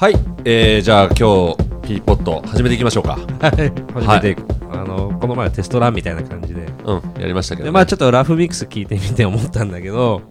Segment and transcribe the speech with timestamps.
[0.00, 0.14] はい、
[0.46, 3.18] えー、じゃあ今日ピーポット始めていきましょうか。
[3.38, 4.36] 初めて、
[4.72, 6.62] あのこの前はテストランみたいな感じで。
[6.86, 10.22] うんやりましたけど、ね、でまあちょっとラフミックス聞いてみて思ったんだけど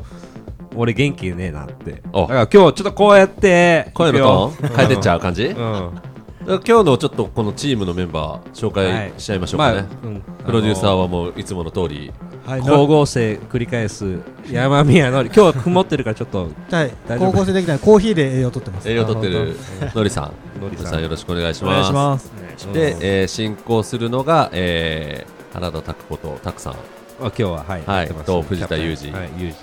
[0.75, 1.91] 俺元気ねえなって。
[1.91, 6.01] だおから今日ちょっとこうやって声のトーン変えてっちゃう感じ、う今ん
[6.47, 10.21] 日のちょっとこのチームのメンバー紹介しちゃいましょうかね、まあうん。
[10.45, 12.11] プロデューサーはもういつもの通りはい、
[12.57, 14.17] 光合成繰り返す
[14.51, 15.29] 山宮のり。
[15.33, 16.49] 今日は曇ってるからちょっと。
[16.71, 17.31] はい大丈夫。
[17.31, 18.89] 高校生できないコーヒーで栄養取ってます。
[18.89, 19.55] 栄養とってる。
[19.93, 20.31] のりさん。
[20.61, 21.01] のりさん。
[21.01, 21.75] よろしくお願いしおます。
[21.75, 22.73] 願いします。
[22.73, 26.73] で、えー進行するのが、えー、原田拓子と拓さん。
[26.73, 26.77] あ
[27.19, 29.13] 今日ははいはいやってますと藤田裕二。
[29.13, 29.53] はい裕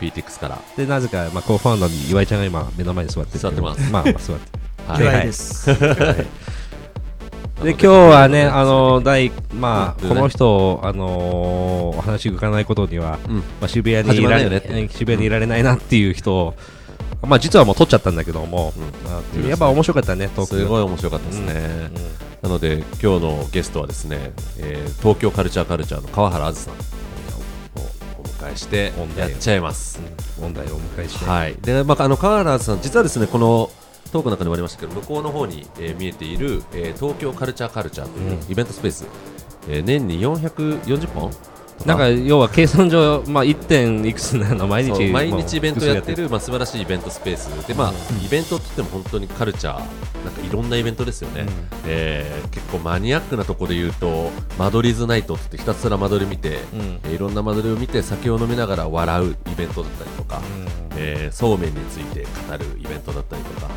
[0.00, 0.10] 二。
[0.10, 0.58] PTX から。
[0.76, 3.92] でなぜかまあコーファウンダーに岩井ちゃんが今目の前に座ってるけど座ってます。
[3.92, 4.58] まあまあ座って。
[4.88, 5.02] はい。
[5.04, 5.70] はい嫌いです
[7.62, 13.36] で今日はね、あの第まあ、うんこの人、あのーお話伺わないことには、うん。
[13.36, 16.54] まあ、渋谷にいられ、ないよね渋谷にいられないなっていう人を、
[17.20, 18.82] まあ、実はもう撮っちゃったんだけども、うん。
[19.10, 21.90] まあやっぱ面白かったね、すごい面白かったですね、
[22.40, 26.76] なので今日のゲストはですね、えー東京カルチャーカルチャーの川原あずさんを
[28.20, 30.00] お迎えしてやっちゃいます、
[30.38, 30.44] うん。
[30.44, 31.54] 問題をお迎えして、はい。
[31.60, 33.70] でまあ、あの川原あずさん実はですねこの
[34.10, 38.50] トークの中にもありましたけど向こうの方に、えー見えている、えー東京カルチャーカルチャーといううん。
[38.50, 39.06] イベントスペース、
[39.68, 41.36] えー年に440本と
[41.84, 43.54] なんか要は計算上、まあ、1.
[43.64, 47.92] 点いくつなの毎日毎日イベントやってる、る、まあ、素晴らしいイベントスペースで、まあ
[48.24, 49.78] イベントって言っても本当にカルチャー
[50.24, 51.46] なんかいろんなイベントですよね、
[51.86, 57.00] えー結構マニアックなところで言うと間取りズナイトってひたすら間取り見て、うん。
[57.04, 60.40] えーいろんな間取りを見て酒を飲みながら笑うイベントだったりとか、
[60.96, 63.68] えーそうめんについて語るイベントだったりとか、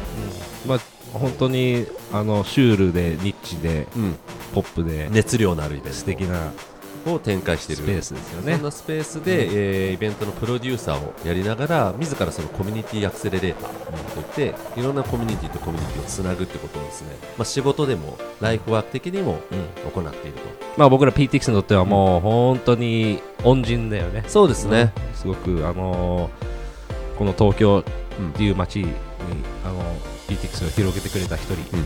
[0.68, 0.80] まあ、
[1.14, 4.16] 本当にあのシュールでニッチでうん。
[4.54, 6.73] ポップで熱量のあるイベン素敵なト
[7.12, 7.84] を展開している。
[7.84, 8.54] スペースですよね。
[8.56, 8.64] そん。
[8.64, 19.40] なスペースで、えーイベントのプロデューサーをやりながら自らそのコミュニティアクセレレーターといっていろんなコミュニティとコミュニティをつなぐってことをですね、まあ、仕事でもライフワーク的にも
[19.94, 20.42] 行っていると、
[20.78, 24.24] まあ、僕ら PTX にとってはもう本当に恩人だよね。
[24.28, 26.54] そうですね、すごく、あのー
[27.18, 27.84] この東京
[28.20, 28.30] うん。
[28.30, 28.94] っていう街に、
[29.66, 29.82] あの
[30.28, 31.78] PTX を広げてくれた一人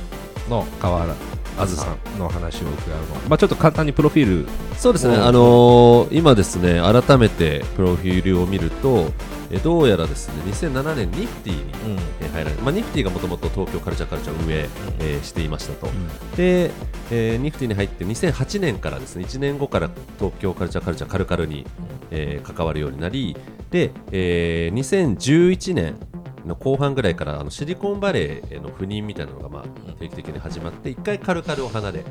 [0.50, 1.14] の川原
[1.58, 9.12] あずさんの話を伺うの、まあ、ちょっと簡単にプロフィールそうですね、うんあのー今ですね改めてプロフィールを見ると
[9.50, 14.68] えどうやらですね2007年ニフティにえー入られまあ、ニフティがもともと東京カルチャーカルチャーを運営、
[15.00, 15.88] えーしていましたと、
[16.36, 16.72] で、
[17.12, 21.66] えーニフティに入って2008年からですね1年後から東京カルチャーカルチャーカルカルに、
[22.12, 23.36] えー関わるようになり
[23.72, 25.96] で、えー2011年
[26.48, 32.06] の後半ぐらいからあのシリコンバレーへの赴任みたいなのが、まあ、定期的に始まって一回カルカルを離れ、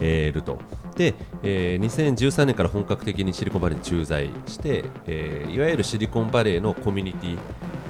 [0.00, 0.58] えーると。
[0.96, 7.38] で、えー2013年から本格的にシリコンバレーに駐在して、えーいわゆるシリコンバレーのコミュニティ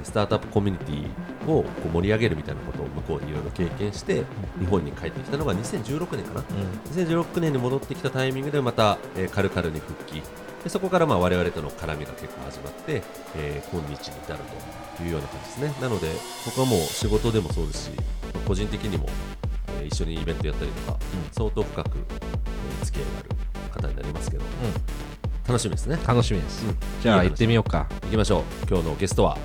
[0.03, 4.25] スタートアップコミュニティをこう盛り上げるみたいなことを向こうでいろいろ経験して
[4.59, 6.41] 日本に帰ってきたのが2016年かな、
[6.93, 10.23] 2016年に戻ってきたタイミングでまた、えーカルカルに復帰。
[10.65, 13.03] でそこからまあ我々との絡みが結構始まって、
[13.37, 15.75] えー今日に至るというような感じですね。
[15.81, 16.09] なので
[16.45, 17.91] 僕はもう仕事でもそうですし
[18.47, 19.07] 個人的にも、
[19.79, 20.99] えー一緒にイベントやったりとか、
[21.33, 24.45] 相当深く、えー付き合いがある方になりますけど、
[25.47, 25.99] 楽しみですね。
[26.07, 26.77] 楽しみです、うん。
[27.03, 27.87] じゃあ行ってみようか。
[28.05, 28.43] 行きましょう。
[28.69, 29.37] 今日のゲストは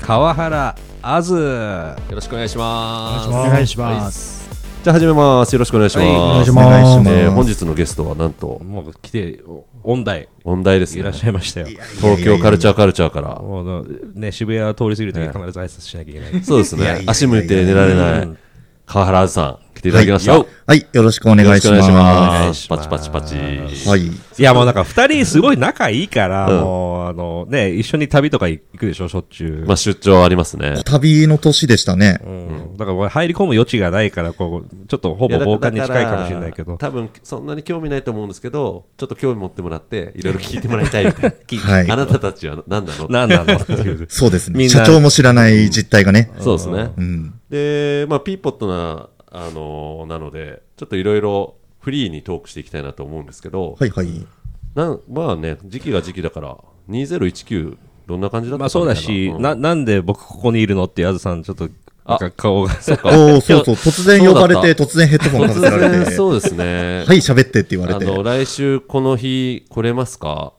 [0.00, 1.34] 川原あず。
[1.34, 3.28] よろしくお願いします。
[3.28, 4.49] お願いします
[4.82, 5.52] じゃあ始めます。
[5.52, 6.66] よろしくお願いします、はいお願いします。
[6.66, 7.10] お願いします。
[7.10, 9.42] えー本日のゲストはなんともう来て
[9.82, 10.26] 音大。
[10.42, 11.00] 音大ですね。
[11.00, 11.66] いらっしゃいましたよ。
[11.66, 13.34] 東京カルチャーカルチャーから。
[13.40, 17.04] もうね渋谷通り過ぎるとき必ず挨拶しなきゃいけない、そうですね。
[17.06, 18.22] 足向いて寝られない。
[18.22, 18.38] うん
[18.86, 22.62] 川原さん来ていただきました、はいよはい、よろしくお願いしよろくおま願いす。
[22.62, 24.06] しますパチパチパチはい。
[24.06, 29.66] いやもうなんか二人すごい仲いいから、うんもうあのね、一緒に旅とか行くでしょ、しょっちゅう。
[29.66, 32.20] まあ出張ありますね旅の年でしたね。
[32.24, 36.76] うん、だからこれ入り込む余地がないから、こう、ちょっとほぼ傍観に近いかもしれないけど。
[36.76, 43.06] 多分そんなに興味ないと思うんですけどちょっと興味持ってもらっていろいろ聞いてもらいたいみたいなはいあなたたちは何なの？
[43.08, 44.06] 何なのっていう。
[44.10, 44.58] そうですね。
[44.58, 46.30] みんな社長も知らない実態がね。
[46.40, 47.34] そうですねうん。
[47.50, 54.26] で、まあ、ピーポットな、あのーなので、ちょっといろいろフリーにトークしていきたいなと思うんですけど、はいはい。
[54.74, 56.56] なんまあね、時期が時期だから、
[56.88, 61.68] 2019、どんな感じだったまあそうだし、うんな、なんで僕ここにいるのって、あずさん、ちょっと、
[62.06, 62.72] なんか顔が。
[62.80, 63.74] そっか おおそうそう。
[63.76, 66.04] 突然呼ばれて、そ突然ヘッドホンか突けられて。
[66.04, 67.04] 然そうですね。
[67.06, 68.10] はい、喋ってって言われて。
[68.10, 70.52] あの、来週この日来れますか？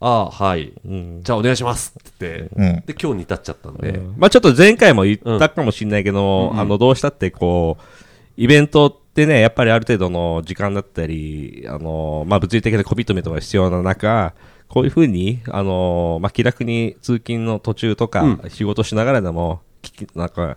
[0.00, 0.72] ああ、はい。
[0.84, 2.82] うんじゃあお願いしますって言って、うん。
[2.86, 7.82] で、今日に至っちゃったんで、まあちょっと前回も言ったかもしれないけど、あの、どうしたってこう、
[8.36, 14.34] イベントってね、やっぱりある程度の時間だったり、あの、まあ物理的なコミットメントが必要な中、
[14.68, 19.60] こういうふうに、あの、まあ気楽に通勤の途中とか、仕事しながらでも、
[20.14, 20.56] なんか、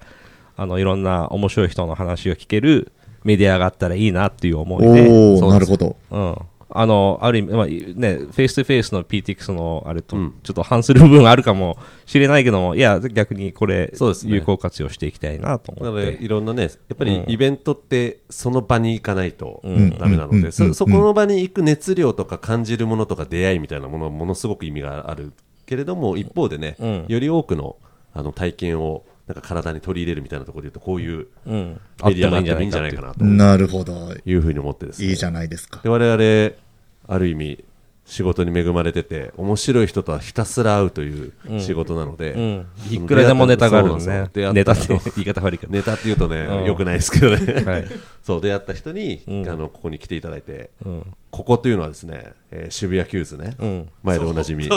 [0.57, 2.94] あの、いろんな面白い人の話を聞ける
[3.24, 5.98] メディアがあったらいいなっていう思いで、おなるほど。
[6.12, 6.38] うん。
[6.77, 16.24] あの、ある意味、まあ、ね、フェイス2フェイスの PTX のあれと、うんちょっと反する部分はあるかもしれないけども、いや、逆にこれ、そうですね有効活用していきたいなとなので、思って。
[16.24, 25.33] いろんなね、やっぱりうんイベントって、その場に行かないとんダメなので、そそこの場に行く熱量とか感じるものとか出会いみたいなものはものすごく意味がある
[25.66, 27.77] けれども、一方でね、うんより多くの
[28.13, 31.81] あの体験をなんか体に取り入れるみたいなところで言うと、こういううん。
[32.06, 33.07] メディアがあってもいいんじゃないかな。
[33.07, 34.13] なとなるほど。
[34.24, 35.07] いうふうに思ってですね。
[35.07, 35.81] いいじゃないですか。
[35.83, 36.56] で我々
[37.07, 37.63] ある意味
[38.05, 42.67] 仕事に恵まれてて面白い人とはひたすら会うという仕事なので、うん。
[42.91, 44.53] いくらでもネタがあるんねですよ。
[44.53, 45.73] ネタって言い方悪いけど。
[45.73, 47.85] ネタって言うとね、うんよくないですけどね、はい。
[48.23, 51.13] そう出会った人に、んあのここに来ていただいて、うん。
[51.31, 53.89] ここというのはですね、えー渋谷キューズね、うん。
[54.03, 54.69] 前でおなじみ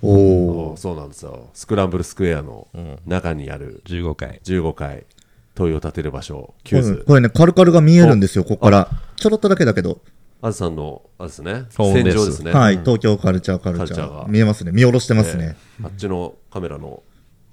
[0.00, 2.68] おおそうなんですよスクランブルスクエアの
[3.04, 4.40] 中にある15回。
[4.44, 5.04] 15階
[5.56, 8.88] 問いを建てる場所キューこれズこれね、カルカルが見えるんですよ、ここから。
[9.16, 10.00] ちょろっとだけだけど。
[10.46, 14.28] あずさんのあれですね戦場ですね、はい、東京カルチャーカルチャーがー。
[14.28, 14.72] 見えますね。
[14.72, 15.56] 見下ろしてますね。
[15.80, 17.02] えーあっちのカメラの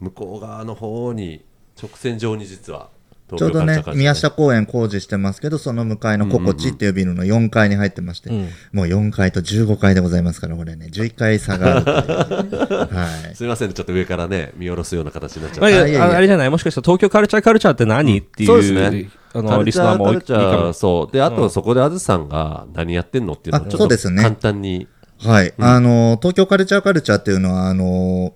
[0.01, 1.45] 向こう側の方に
[1.81, 2.89] 直線上に実は
[3.37, 8.49] ちょうどね、宮下下公園工事してますけど、その向かいのココチっていうビルの4階に入ってまして、うん。
[8.71, 11.85] もう4階と15階でございますから、これね、11階差がある。
[12.95, 13.35] はい。
[13.35, 18.19] すみませんねちょっと上からね見下ろすような形になっちゃまあ、ってあいやいやああれじゃないもしかしたら東京カルチャーカルチャーって何？
[18.19, 19.09] っていう、そうですね。
[19.33, 20.73] カあの、リスナーも多いカルチャーかも。
[20.73, 21.13] そう。
[21.13, 24.21] であとそこであずさんが何やってんのっていうのをあちょっとそうですね。
[24.21, 24.87] 簡単に。
[25.19, 25.53] はい。
[25.59, 28.33] あの、東京カルチャーカルチャーっていうのは、あの、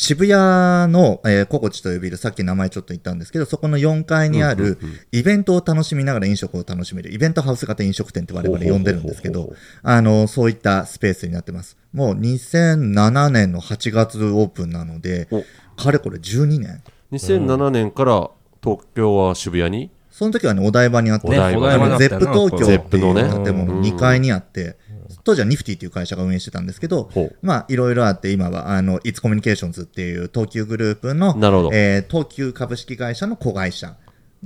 [0.00, 4.78] 渋谷の、えー、ココチというビル、さっき名前ちょっと言ったんですけど、そこの4階にある、
[5.12, 9.52] イベントを楽しみながら飲食を楽しめる、イベントハウス型飲食店って我々呼んでるんですけど
[9.82, 11.76] あの、そういったスペースになってます。
[11.92, 15.44] もう2007年の8月オープンなのでお、
[15.76, 16.82] かれこれ12年。
[17.12, 18.30] 2007年から
[18.64, 19.90] 東京は渋谷に？
[20.10, 24.76] その時はね、お台場にあって、ゼップ東京っていう建物うん2階にあって、
[25.24, 27.10] 当時はニフティっていう会社が運営してたんですけど
[27.42, 31.34] まあ、いろいろあって、今は、あの、イッツコミュニケーションズっていう東急グループの、
[31.72, 33.96] えー東急株式会社の子会社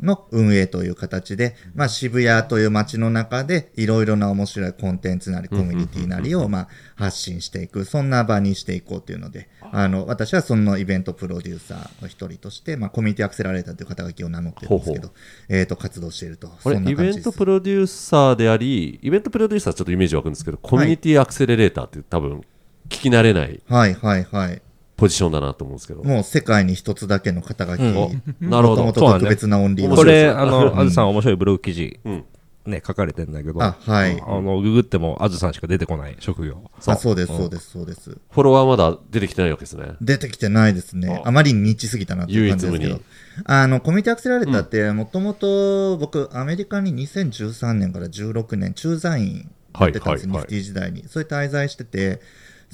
[0.02, 15.14] の運営という形で、まあ、渋谷という街の中で、いろいろな面白いコンテンツなり、コミュニティなりを、まあ、発信していく、そんな場にしていこうというので、あの、私はそのイベントプロデューサーの一人として、まあ、コミュニティアクセラレーターという肩書きを名乗ってるんですけど、ほ
[15.49, 16.49] えっ、と、活動していると。
[16.49, 17.23] あそんなれイベン。
[17.25, 22.43] トプロデューサーでありイベントプロデューサーはちょっとイメージ湧くんですけどコミュニティアクセレレーターって多分
[22.88, 24.62] 聞き慣れないはいはいはい。
[24.96, 26.05] ポジションだなと思うんですけど。
[26.05, 27.82] もう世界に一つだけの肩書き。
[27.82, 27.96] うん。
[27.96, 28.11] お
[28.41, 28.85] なるほど。
[28.85, 32.25] もともと特別なオンリーワンこれ、あの、あずさん面白いブログ記事、うん。
[32.67, 34.19] ね、書かれてんだけど、あ、はい。
[34.26, 36.62] あの、ググってもあずさんしか出てこない職業。
[36.87, 37.14] あ、そう。
[37.14, 38.11] です、そうです、そうです。
[38.31, 39.93] フォロワーまだ出てきてないわけですね。
[40.00, 41.20] 出てきてないですね。
[41.25, 41.29] あ。
[41.29, 43.00] あまりにニッチすぎたなっていう感じですけど。
[43.44, 50.29] あの、コミュニティアクセラレーターって、もともと僕、アメリカに2013年から16年、駐在員やってたんです、はいはいはい。
[50.29, 51.05] ニフティ時代に。
[51.06, 52.23] それ滞在してて、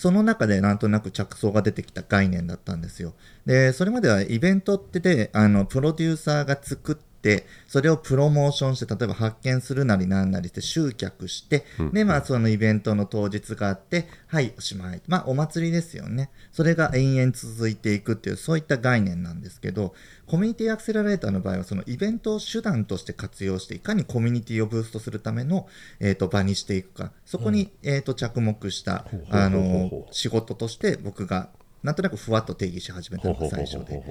[0.00, 3.12] その中でなんとなく着想が出てきた概念だったんですよ。
[3.44, 15.02] で、それまではイベントってで、あの、プロデューサーが作って、それをプロモーションして、例えば発見するなりなんなりして集客して、で、まあ、そのイベントの当日があって、はい、おしまい。
[15.06, 16.31] まあ、お祭りですよね。
[16.50, 19.92] それが延々続いていくっていう、そういった概念なんですけど、
[20.30, 25.66] コミュニティアクセラレーターの場合は、そのイベントを手段として活用して、いかにコミュニティをブーストするための、
[25.99, 31.49] えっ、と、場にしていくか、そこに、えっ、と、着目した、あの、仕事として僕が、
[31.82, 34.02] なんとなくふわっと定義し始めたのが最初で。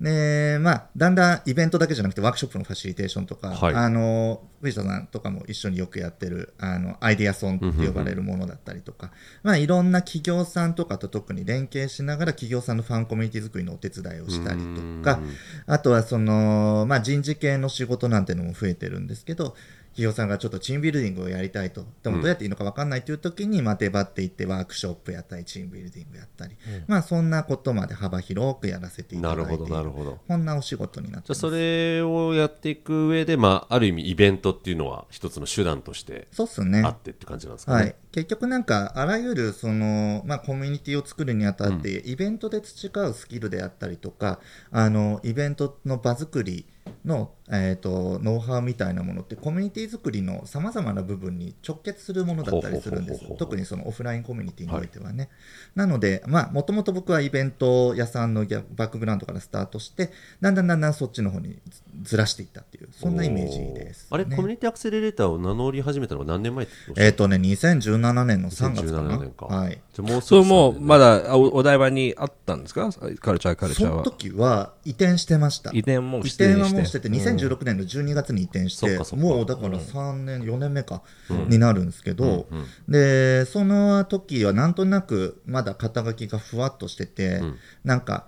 [0.00, 3.74] で、まあ、だんだんイベントだけじゃなくてワークショップのファシリテーションとか、はい。
[3.74, 9.10] あの、藤田さんとかも一緒によくやってる、あの、アイデアソンって呼ばれるものだったりとか、
[9.42, 15.34] まあ、いろんな企業さんとかと特に連携しながら企業さんのファンコミュニティ作りのお手伝いをしたりとかうん、
[15.66, 19.54] あとはその、まあ、人事系の仕事なんてのも増えてるんですけど、
[19.98, 21.84] 企業さんがちょっとチームビルディングをやりたいと。
[22.04, 29.42] でもどうやっていいのか分かんないという時に、まあ、出張っていってワークショップやったり、チームビルディングやったり、まあ、そんなことまで幅広くやらせていただいて。
[29.42, 31.40] なるほどなるほどこんなお仕事になってます。
[31.40, 36.90] じゃあそれをやっていく上で、まあ、ある意味イベントっていうのは一つの手段としてそうっすねあ。
[36.90, 37.82] ってって感じなんですかね？
[37.82, 44.38] はい、結局なんかあらゆるその、まあ、コミュニティを作るにあたって、イベントで培うスキルであったりとか
[44.70, 46.66] あのイベントの場作り
[47.04, 53.36] の、えー、とノウハウみたいなものってコミュニティ作りのさまざまな部分に直結するものだったりするんです。
[53.36, 55.30] 特にそのオフラインコミュニティにおいてはね、
[55.74, 61.58] なのでまあもともと僕はイベント屋さんのギャバックグラウンドからスタートしてだんだんだんだんそっちの方に
[62.02, 64.14] ずらしていったっていうそんなイメージです、おー。
[64.16, 69.16] あれ、ねコミュニティアクセレレーターを名乗り始めたのは何年前えっ、とね2017年の3月かな。
[69.16, 69.46] 2017年か。
[69.46, 69.80] はい。
[69.92, 72.90] じゃあもうそれもまだおお台場にあったんですか？
[73.20, 74.04] カルチャーカルチャーは。
[74.04, 75.70] その時は移転してました。
[75.72, 81.02] 移転も移転はもうしてて、2016年の12月に移転してもうだから3年、4年目か、
[81.48, 82.46] になるんですけど、
[82.88, 87.40] で、その時はなんとなくまだ肩書きがふわっとしてて、
[87.84, 88.26] なんか、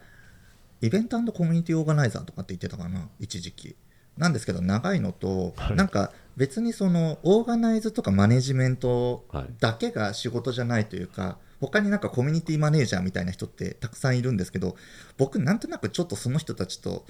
[0.80, 3.76] イベントコミュニティオーガナイザーとかって言ってたかな、一時期。
[4.16, 9.26] なんですけど、長いのと、なんか別にその、オーガナイズとかマネジメント
[9.60, 14.76] だけが仕事じゃないというか、他になんかコミュニティマネージャーみたいな人ってたくさんいるんですけど、
[15.18, 17.04] 僕なんとなくちょっとその人たちと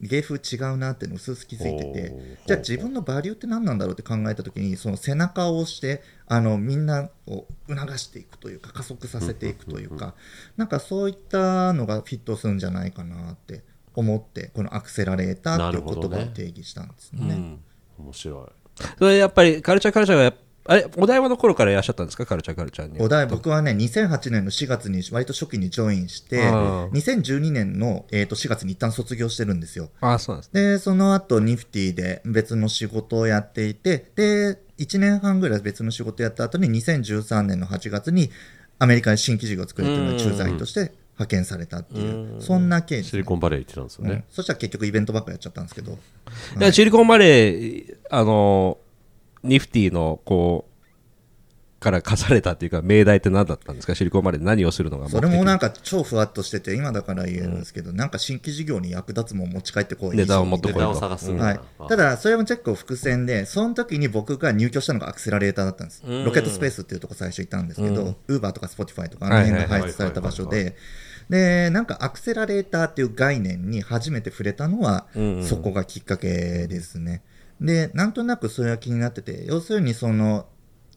[0.00, 2.14] 芸風違うなっていうのを薄々気づいてて、
[2.46, 10.14] じゃあ自分のバリューって何なんだろうって考えた時に、その背中を押して、あの、みんなを促していくというか、加速させていくというか、
[10.56, 13.62] なんかそういったのがフィットするんじゃないかなって
[13.94, 17.20] 思って、このアクセラレーターっていう言葉を定義したんですね。
[17.20, 17.60] うん。
[17.98, 18.66] 面白い。
[18.98, 20.34] それやっぱりカルチャーカルチャーがやっ
[20.68, 23.00] あれ、お台場の頃からいらっしゃったんですか、カルチャーカルチャーに。
[23.00, 29.90] お題僕はね、2008年の4月に割と初期にジョインして、あー2012年の、えー、と4月に一旦卒業してるんですよ。
[30.00, 30.62] あそうなんですね。
[30.62, 38.30] で、その後、ニフティで別の仕事をやっていて、で、1年半ぐらい別の仕事やった後に2013年の8月に
[38.78, 44.10] アメリカに新規事業を作るっていうのに駐在員として派遣されたっていう、そんな経緯ですシリコンバレー行ってたんですようん。
[44.10, 46.00] ね、そしたら結局イベントばっかやっちゃったんですけど、だか
[46.60, 48.78] らシリコンバレー、あの、
[49.42, 50.72] ニフティの、こう、
[51.78, 55.22] から課されたっていうか、命題って何だったんですか、シリコンバレーで何をするのが目的？
[55.22, 61.60] それもなんか超ふわっとしてて、今だから言えるんですけど、なんか新規事業に役立つもん持ち帰ってこいネタを持ってこいネタを探すみたはい。
[61.86, 66.02] ただ、それも結構伏線で、その時に僕が入居したのがアクセラレーターだったんです。
[66.02, 70.76] RocketSpace っていうとこ最初行ったんですけど、 Uber とか Spotify とか、あの辺が輩出された場所で、
[71.28, 75.06] で、なんかアクセラレーターっていう概念に初めて触れたのは、
[75.42, 77.22] そこがきっかけですね。
[77.60, 80.46] で、なんとなくそれは気になってて、要するにその、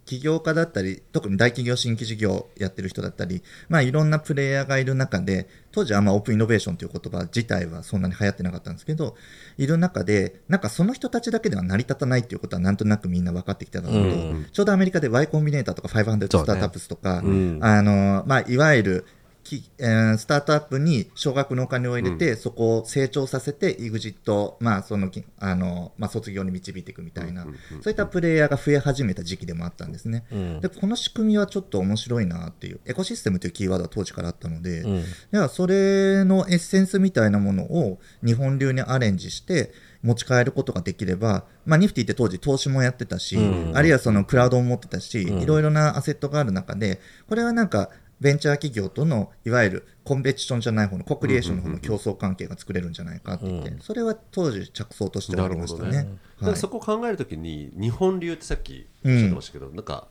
[0.10, 9.16] 起業家だったり、特に大企業新規事業やってる人だったり、まあいろんなプレイヤーがいる中で、当時はまあオープンイノベーションという言葉自体はそんなに流行ってなかったんですけど、
[9.60, 19.06] いる中で、なんかその人たちだけでは成り立たないっていうことはなんとなくみんな分かってきたのと、ちょうどアメリカで Y コンビネーターとか500スタートアップスとか、あの、まあいわゆる
[19.50, 27.46] きえースタートアップに少額のお金を入れて、そこを成長させて、イグジット、まあ、そのき、あの、まあ、卒業に導いていくみたいな、
[27.82, 30.26] そういったプレイヤーが増え始めた時期でもあったんですね。
[30.62, 34.84] で、この仕組みはちょっと面白いなっていう、エコシステムというキーワードは当時からあったので、
[35.32, 43.38] では、それのエッセンスみたいなものを日本流にアレンジして、持ち帰ることができれば、まあ、ニフティって当時投資もやってたし、
[43.74, 47.90] あるいはそのクラウドも持ってたし、いろいろなアセットがある中で、これはなんか、
[48.20, 55.92] ベンチャー企業とのいわゆるコンペティションじゃない方のコクリエーションの方の競争関係が作れるんじゃないかって言って、それは当時着想としてはありましたね。
[55.92, 56.10] だか
[56.42, 56.58] らはい。
[56.58, 60.08] そこを考えるときに日本流ってさっきおっしゃってましたけど、なんか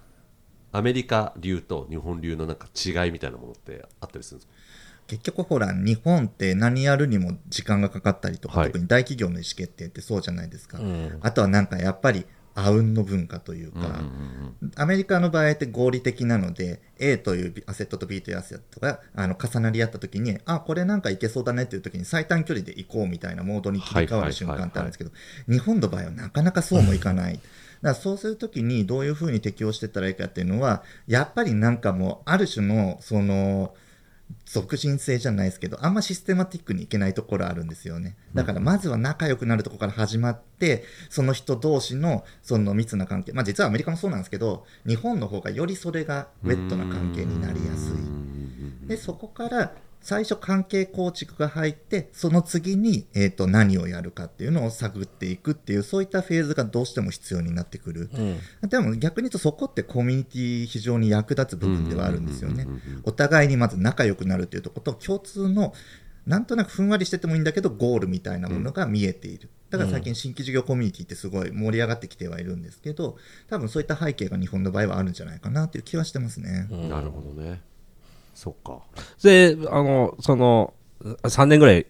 [0.72, 4.54] アメリカ流と日本流のなんか違いみたいなものってあったりするんですか？
[5.08, 8.68] 結局ほら、日本って何やるにも時間がかかったりとか、はい。
[8.68, 10.78] 特に大企業の意思決定ってそうじゃないですか。
[11.22, 12.26] あとはなんかやっぱり、
[12.60, 14.00] あうんの文化というか、
[14.74, 25.12] アメリカの場合って合理的なので、A というアセットと B というアセットがあの重なり合った時に、あ、これなんかいけそうだねっていう時に最短距離で行こうみたいなモードに切り替わる瞬間ってあるんですけど、
[25.48, 27.34] 日本の場合はなかなかそうもいかない。
[27.34, 27.44] だか
[27.82, 33.72] らそうするときにどういうふうに適応していったらいいかっていうのは、やっぱりなんかもう、ある種の、その、
[34.44, 38.16] 俗人性じゃないですけど、あんまシステマティックにいけないところあるんですよね。
[38.34, 43.32] だからまずは仲良くなるところから始まって、その人同士のその密な関係。
[43.32, 48.88] まあ実はアメリカもそうなんですけど、日本の方がよりそれがウェットな関係になりやすい。
[48.88, 58.10] で、そこから最初関係構築が入って、その次に、えっ、と、何をやるかっていうのを探っていくっていう、そういったフェーズがどうしても必要になってくる。
[58.62, 62.66] でも逆に言うとそこってコミュニティ非常に役立つ部分ではあるんですよね。
[63.04, 65.74] お互いにまず仲良くなるっていうところと共通の
[66.26, 69.50] なんとなくふんわりしててもいいんだけどゴールみたいなものが見えている。
[69.70, 73.16] だから最近新規事業コミュニティってすごい盛り上がってきてはいるんですけど、
[73.48, 76.68] 多分そういった背景が日本の場合はあるんじゃないかなっていう気はしてますね。
[76.70, 77.60] なるほどね
[78.38, 78.82] そっか。
[79.20, 81.86] で、あの、その、3年ぐらい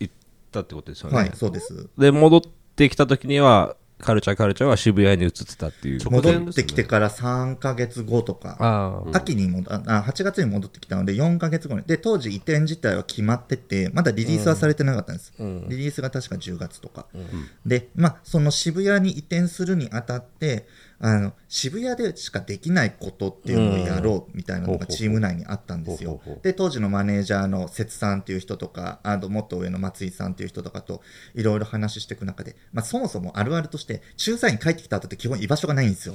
[0.00, 0.14] 行っ
[0.50, 1.16] たってことですよね。
[1.16, 1.88] はい、そうです。
[1.96, 2.40] で、戻っ
[2.74, 5.98] てきた時には、カルチャーカルチャーは渋谷に移ってたっていう。
[5.98, 6.04] ね。
[6.10, 11.84] 戻ってきてから3ヶ月後とか、ああ、秋にもああ8月に戻ってきたので4ヶ月後に。
[11.84, 17.06] で当時移転自体は決まっててまだリリースはされてなかったんです、リリースが確か10月とか、
[17.64, 20.66] でまあその渋谷に移転するにあたって
[21.06, 26.18] あの渋谷でしかできないことっていうのをやろうみたいなのがチーム内にあったんですよ。
[26.42, 31.02] で当時のマネージャーの節さんっていう人とかあともっと上の松井さんっていう人とかと
[31.34, 36.14] いろいろ話していく中で、まあ、そもそもあるあるとして駐在員帰ってきた後って基本居場所がないんですよ。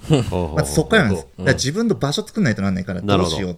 [0.56, 1.28] まずそこからなんです。
[1.38, 3.58] だから自分の場所作んないとなんないから、どうしよう。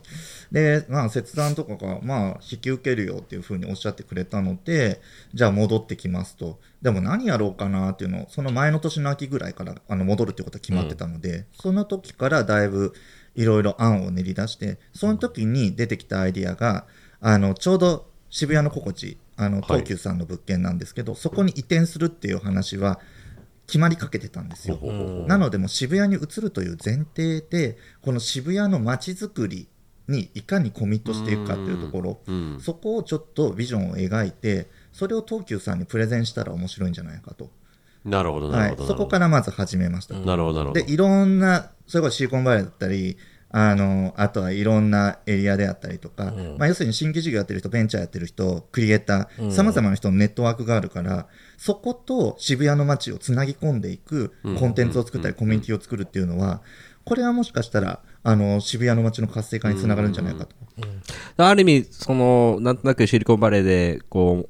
[0.51, 4.99] で、まあ、切断とかが、まあ、引き受けるよっていうふうにおっしゃってくれたので、
[5.33, 6.59] じゃあ戻ってきますと。
[6.81, 12.93] でも何やろうかなっていうのを、その前の年の秋ぐらいからあの戻るっていうことは決まってたので、その時からだいぶ
[13.35, 16.85] いろいろ案を練り出して、その時に出てきたアイディアが、
[17.21, 22.99] あの、ちょうど渋谷の心地、あの、東急さんの物件なんですけど、そこに移転するっていう話は
[23.67, 24.77] 決まりかけてたんですよ。
[25.27, 29.67] なので、もう渋谷に移るという前提で、この渋谷の街づくり
[30.07, 32.59] にいかにコミットしていくかっていうところ、うん。
[32.59, 37.49] そこをちょっとビジョンを描いて、それを東急さんにプレゼンしたら面白いんじゃないかと。
[38.03, 38.69] なるほどなはい。
[38.71, 40.15] るほど、そこかららまず始めました。
[40.15, 40.81] なるほどなるほど。
[40.85, 43.17] で、いろんな、それこそシリコンバレーだったり、
[43.53, 51.27] あの、あとはいろんなエリアであったりとか、まあ要するに新規事業やってる人、ベンチャーやってる人、クリエイター、様々な人のネットワークがあるから、
[51.57, 56.61] そこと渋谷の街をつなぎ込んでいくコンテンツを作ったり、コミュニティを作るっていうのは、
[57.03, 60.55] これはもしかしたら、あの、渋谷の街の活性化につながるんじゃないかと。
[61.37, 64.47] ある意味、その、なんとなくシリコンバレーで、こ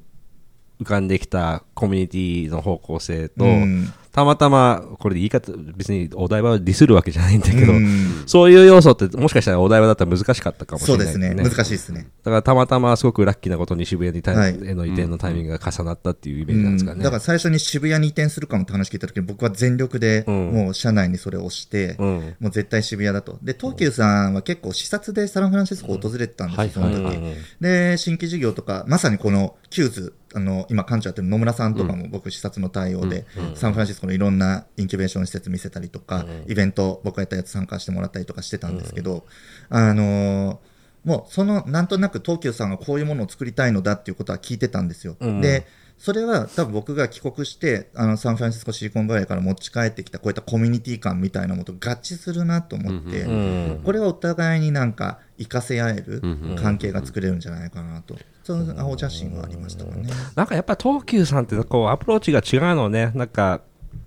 [0.80, 11.34] う、浮かんできたコミュニティの方向性と、うんたまたま、これで言い方、別にお台場をディスるわけじゃないんだけど、うんそういう要素ってもしかしたらお台場だったら難しかったかもしそれないうですね。
[11.34, 12.06] 難しいですね。
[12.22, 16.98] だからたまたますごくラッキーなことに渋谷にたはいへの移転のタイミングが重なったっていうイメージなんですかね。
[16.98, 23.38] うんだから最初に渋谷に移転するかもって話聞いた時に僕は全力でうんもう社内にそれを押して、うんもう絶対渋谷だと。
[23.42, 27.18] で、東急さんは結構視察でサンフランシスコを訪れてたんですよ、うんその時、
[27.60, 39.26] で、新規事業とか、まさにこの QWS、あの、今館長やってる野村さんとかも僕視察の対応で、サンフランシスコのいろんなインキュベーション施設見せたりとか、イベント僕がやったやつ参加してもらったりとかしてたんですけど、
[39.68, 40.72] あのー
[41.04, 45.16] もうそのなんとなく東急さんがこういうものを作りたいのだっていうことは聞いてたんですよ。
[45.20, 45.40] うん。
[45.40, 45.66] で
[45.98, 53.80] それは多分僕が帰国してあのサンフランシスコシリコンバレーから持ち帰ってきたこういったコミュニティ感みたいなものと合致するなと思って、うん。
[53.84, 56.56] これはお互いになんか活かせ合えるうん。
[56.60, 60.10] 関係が作れるんじゃないかなと、その青写真はありましたかね。
[60.34, 63.12] なんかやっぱ東急さんってこうアプローチが違うのね。
[63.14, 63.60] なんか、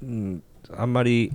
[0.04, 0.44] うん、
[0.76, 1.32] あんまり、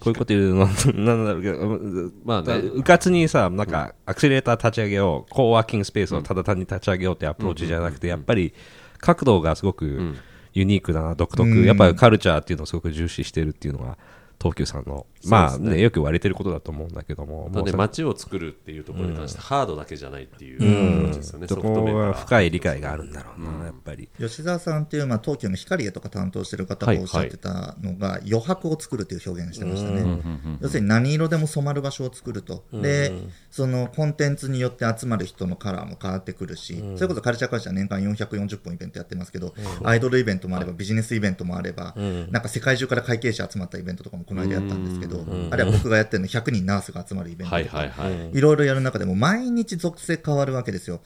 [0.00, 8.52] こういうこと言うの、なんだろうけど、まあねうかつにさ、なんか、アクセレーター立ち上げよう、コーワーキングスペースをただ単に立ち上げようってアプローチじゃなくて、やっぱり、
[8.98, 10.14] 角度がすごく
[10.52, 11.64] ユニークだな、独特、うん。
[11.64, 13.96] やっぱりカルチャーっていうのをすごく重視してるっていうのが、
[14.38, 21.02] 東急さんの、まあねね、よく言われてることだと思うんだけども、まあね、さ街を作るっていうところに関して、ハードだけじゃないっていううん。
[21.04, 21.92] 感じですよね、そソフト面から。
[21.92, 24.08] こは深い理解があるんだろうな、やっぱり。
[24.18, 30.22] 吉沢さんっていう、まあ、東急の光栄とか担当してる方がおっしゃってたのが、余白を作るという表現をしてましたね。
[30.60, 32.64] 要するに何色でも染まる場所を作ると。
[32.72, 33.12] で、
[33.50, 41.94] そのコンテンツによって集まる人のカラーも変わってくるし、それこそカルチャーカルチャー年間440本イベントやってますけど、アイドルイベントもあれば、ビジネスイベントもあれば、
[42.30, 45.15] なんか世界中から会計士集まったイベントとかもこの間やったんですけど、
[45.50, 48.30] あるいは僕がやってるの100人ナースが集まるイベントとか、はいはいはい。
[48.36, 51.00] いろいろやる中でも毎日属性変わるわけですよ。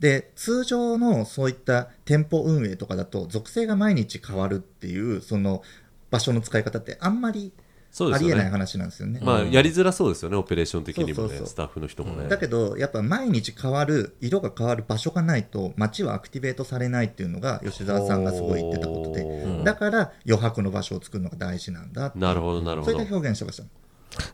[0.00, 5.62] で、通常のそういった店舗運営とかだと、属性が毎日変わるっていう、その
[6.10, 7.52] 場所の使い方ってあんまり
[7.92, 8.50] ありえないそうですよね。
[8.50, 9.20] 話なんですよね。
[9.22, 12.28] まあ、やりづらそうですよね、オペレーション的にもね、そうそうそうスタッフの人もね。
[12.28, 23.12] だけど、やっぱ毎日変わる、色が変わる場所がないと、街はアクティベートされないっていうのが、吉沢さんがすごい言ってたことほで、うだから余白の場所を作るのが大事なんだってなるほど、なるほどそれで。
[23.12, 23.64] 表現してました。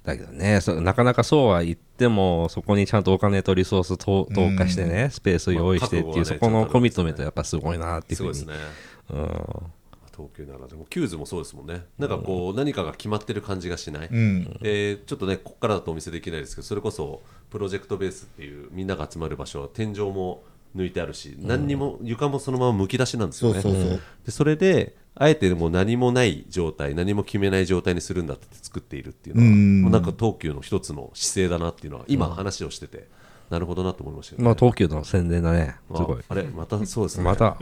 [0.05, 8.35] だけどね、そなかなかそうは言っても、そこにちゃんとお金とリソースと投下してね、スペースを用意してっていう、まあねそこのコミットメントやっぱすごいなっていうふうに。
[8.35, 8.66] すごいですね。
[9.11, 9.78] うん
[10.19, 11.85] 東京ならでも、 QWSもそうですもんね。
[11.97, 14.09] なんかこう、何かが決まってる感じがしない。
[14.11, 14.59] うん。
[14.61, 20.43] でちょっとね、ここからだとお見せできないですけど、それこそプロジェクトベースっていうみんなが集まる場所は天井も
[20.75, 23.61] 抜いてあるし、何にも床もそのままむき出しなんですよね。
[23.61, 24.01] そうそうそう。
[24.27, 33.09] でそれであえてもう何もない状態何も決めない状態にするんだって作っているっていうのは、うんもうなんか東急の一つの姿勢だなっていうのは今話をしてて、
[33.51, 34.45] なるほどなと思いましたよね。
[34.45, 36.19] まあ、東急の宣伝だね、すごい。
[36.19, 37.25] ああれまたそうですね。
[37.25, 37.59] また、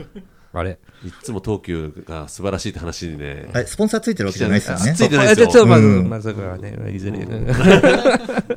[0.53, 0.79] あれ？
[1.03, 3.49] いっつも東急が素晴らしいって話にね。
[3.53, 4.93] はい、スポンサーついてるわけじゃないですよね。
[4.93, 5.47] ついてないですよ。
[5.47, 6.09] あちょっとまず、うん。
[6.09, 7.19] まずはね、いずれ。
[7.19, 7.25] こ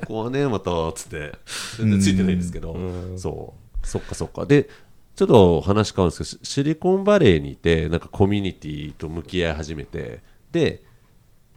[0.06, 1.32] こはね、また、つって、
[1.78, 2.76] 全然ついてないんですけど、
[3.16, 4.46] そう、そっかそっか。
[4.46, 4.68] で、
[5.16, 10.20] ちょっと話変わるんですけど、シシリコンバレーにいて、なんかコミュニティと向き合い始めて、
[10.52, 10.82] で、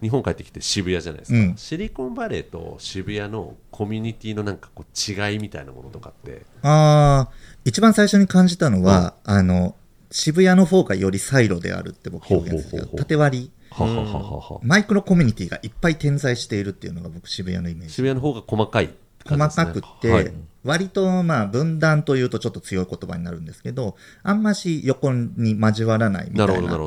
[0.02, 1.56] 日本帰ってきて渋谷じゃないですか、うん。
[1.56, 7.32] シリコンバレーと渋谷のコミュニティのなんかこう違いみたいなものとかって、ああ、
[7.64, 9.76] 一番最初に感じたのは、あの、
[10.14, 14.60] 渋谷の方がよりサイロであるって僕表現するんですけど、縦割り、ははは。
[14.62, 17.94] マイクロコミュニティがいっぱい点在しているっていうのが僕渋谷のイメージ。
[17.94, 18.90] 渋谷の方が細かい
[19.26, 20.32] 細かくて、はい。
[20.62, 26.78] 割とまあ分断というとちょっと強い言葉になるんですけど、あんまし横に交わらないみたないな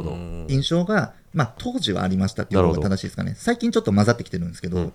[0.47, 3.35] 印象が、まあ当時はありましたっていうのが正しいですかね。
[3.37, 4.91] 最近ちょっと混ざってきてるんですけど、うんうん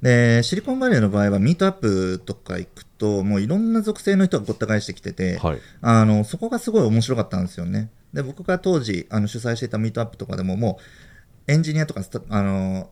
[0.00, 7.90] で、シリコンバレーの場合はミートアップとか行くと、もういろんな属性の人がごった返してきてて、はいあの、そこがすごい面白かったんですよね。
[8.14, 10.78] で、僕が当時、あの、主催していたミートアップとかでも、も
[11.46, 12.88] う、エンジニアとかスタ、あの、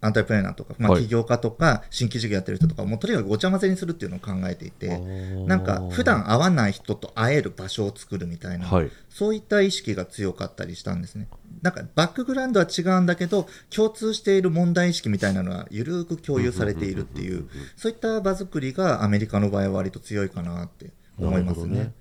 [0.00, 1.02] アンタイプレーナーとか、まあ、はい。
[1.02, 4.98] 起業家とか、新規事業やってる人とか、もうとにかくごちゃ混ぜにするっていうのを考えていて、
[5.46, 8.90] なんか、普段会わない人と会える場所を作るみたいな、はい。
[9.10, 11.26] そういった意識が強かったりしたんですね。
[11.62, 21.92] なんか、バックグラウンドは違うんだけど、共通している問題意識みたいなのは、ゆるーく共有されているっていう、そういった場作りがアメリカの場合は割と強いかなって思いますね。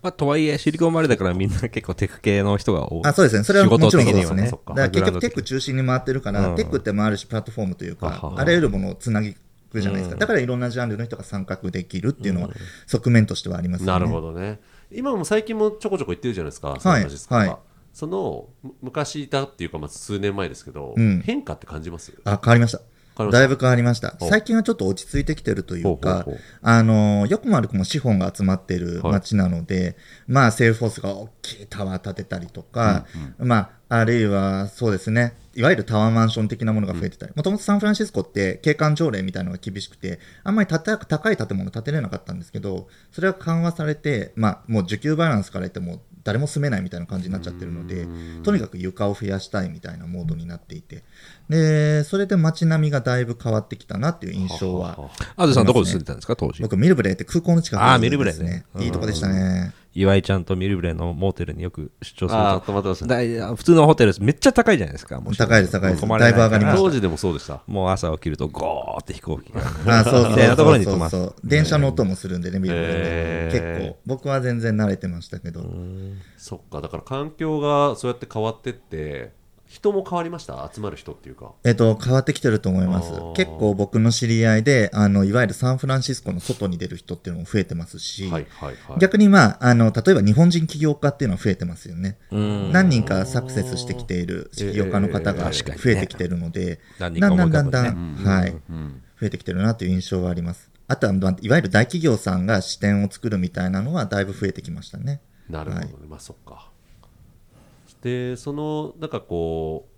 [0.00, 3.02] まあ、とはいえ、シリコンバレーだからみんな結構テク系の人が多い。
[3.04, 4.50] あそうですね、それはもちろんそうですね。
[4.50, 6.56] だから結局テック中心に回ってるから、うん。
[6.56, 9.34] テックって回るし、プラットフォームというかはは、はあらゆるものをつなぎ
[9.70, 10.14] くじゃないですか。
[10.14, 10.18] うん。
[10.20, 12.50] だからいろんなジャンルの人が参画できるっていうのは、
[12.86, 13.92] 側面としてはありますよね。
[13.92, 14.60] なるほどね。
[14.90, 17.46] 今も最近もちょこちょこ行ってるじゃないですかサンフランシスコとか？
[17.50, 17.56] はい。
[17.92, 21.22] そのむ昔いたっていうか、まあ、数年前ですけど、うん。
[21.22, 22.12] 変化って感じます？
[22.24, 22.80] あ、変わりました。
[23.16, 24.16] だいぶ変わりました。
[24.20, 29.96] お最近はちょっと落ち着いてきてるというほうかほうほう、あの、よくも悪くも資本が集まってる街なので、
[30.26, 33.06] まあ、セールフォースが大きいタワー建てたりとか、
[33.38, 48.06] まあ、あるいは、そうですね、いわゆるタワーマンション的なものが増えてたり、もともとサンフランシスコって景観条例みたいなのが厳しくて、あんまり高い建物建てれなかったんですけど、それが緩和されて、まあ、もう需給バランスから言っても、誰も住めないみたいな感じになっちゃってるので、
[48.42, 51.04] とにかく床を増やしたいみたいなモードになっていて、
[51.48, 56.62] で、それで街並みがだいぶ変わってきたなっていう印象は、あずさんどこで住んでたんですか、当時。
[56.62, 58.64] 僕、ミルブレーって空港の近くあーミルブレーですね。
[58.78, 59.72] いいとこでしたね。
[59.94, 62.66] 岩井ちゃんとミルブレーのモーテルによく出張するああと。
[62.66, 65.20] 泊まってましたねだい普通のホテルめっちゃ高いじゃないですか。
[65.20, 69.60] もう高いです高いです泊まれないだいぶ上がりました当時でもそうでしたもう朝起きるとゴーって飛行機が。
[70.00, 71.34] あそうそうみたいなところにそうそうそう。
[71.44, 73.78] 電車の音もするんでね、ミルブレーへーで。
[73.80, 75.64] 結構、僕は全然慣れてましたけど。
[76.38, 79.32] そっかだから環境がそうやって変わってって
[79.72, 80.70] 人も変わりました？
[80.70, 81.52] 集まる人っていうか。
[81.64, 83.10] えっと、変わってきてると思います。
[83.34, 88.98] 結構僕の知り合いで、あの、いわゆるサンフランシスコの外に出る人っていうのも増えてますし、はいはいはい。
[88.98, 92.18] 逆にまあ、あの、例えば日本人起業家っていうのは増えてますよね。
[92.30, 92.70] うん。
[92.70, 99.02] 何人かサクセスしてきている起業家の方がえー増えてきてるので、何人だんだんだんだねん、はい、うん。
[99.18, 100.70] 増えてきてるなという印象はあります。
[100.86, 105.22] あとは、まあいわゆる大企業さんが支店を作るみたいなのはだいぶ増えてきましたね。
[105.48, 106.71] なるほどね、まあそっか
[108.02, 109.88] でそのなんかこ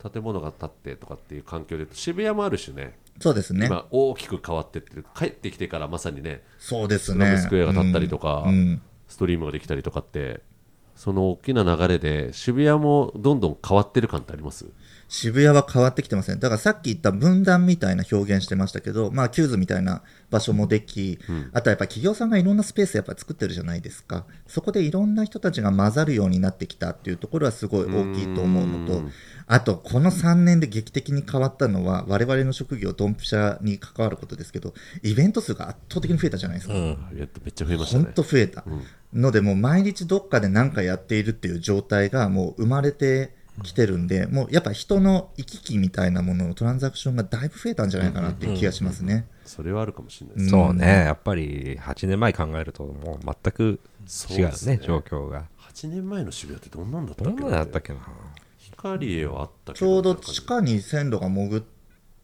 [0.00, 3.66] う建物が建ってとかっていう環境で渋谷もある種ねそうですね。
[3.66, 7.38] 今大きく変わってってる帰ってきてからまさにねそうですね。
[7.38, 10.40] スクエアが建ったりとか、うんうんストリームができたりとかって
[10.96, 14.64] その大きな流れで渋谷もどんどん変わってる感ってあります？
[15.16, 16.38] 渋谷は変わってきてますね。
[16.40, 21.20] だからさっき言った分断みたいな表現してましたけど、まあ、 QWSみたいな場所もでき、
[21.52, 24.26] あとはやっぱ企業さんがいろんなスペースやっぱ作ってるじゃないですか。
[24.48, 29.12] そこでいろんな人たちが混ざるようになってきたっていうところはすごい大きいと思うのとうん、
[29.46, 34.74] あと、この3年で劇的に変わったのは、我々の職業、ドンピシャに関わることですけど、
[35.04, 36.74] イベント数が圧倒的に増えたじゃないですか。
[36.74, 36.98] うん。
[37.12, 38.64] めっちゃ増えましたね本当増えた、
[39.12, 49.26] ので、もう毎日どっかで何かやっているっていう状態がもう生まれてきてるんで、もうやっぱ人の行き来みたいなもののトランザクションがだいぶ増えたんじゃないかなっていう気がしますね。
[49.44, 50.86] それはあるかもしれないです、そうね。
[50.86, 55.44] やっぱり8年前考えるともう全く違うそうですねね、状況が。
[55.58, 58.00] 8年前の渋谷ってどんなんだったどんっけなだったっけな。
[58.76, 61.62] 光栄はあったけちょうど地下に線路が潜っ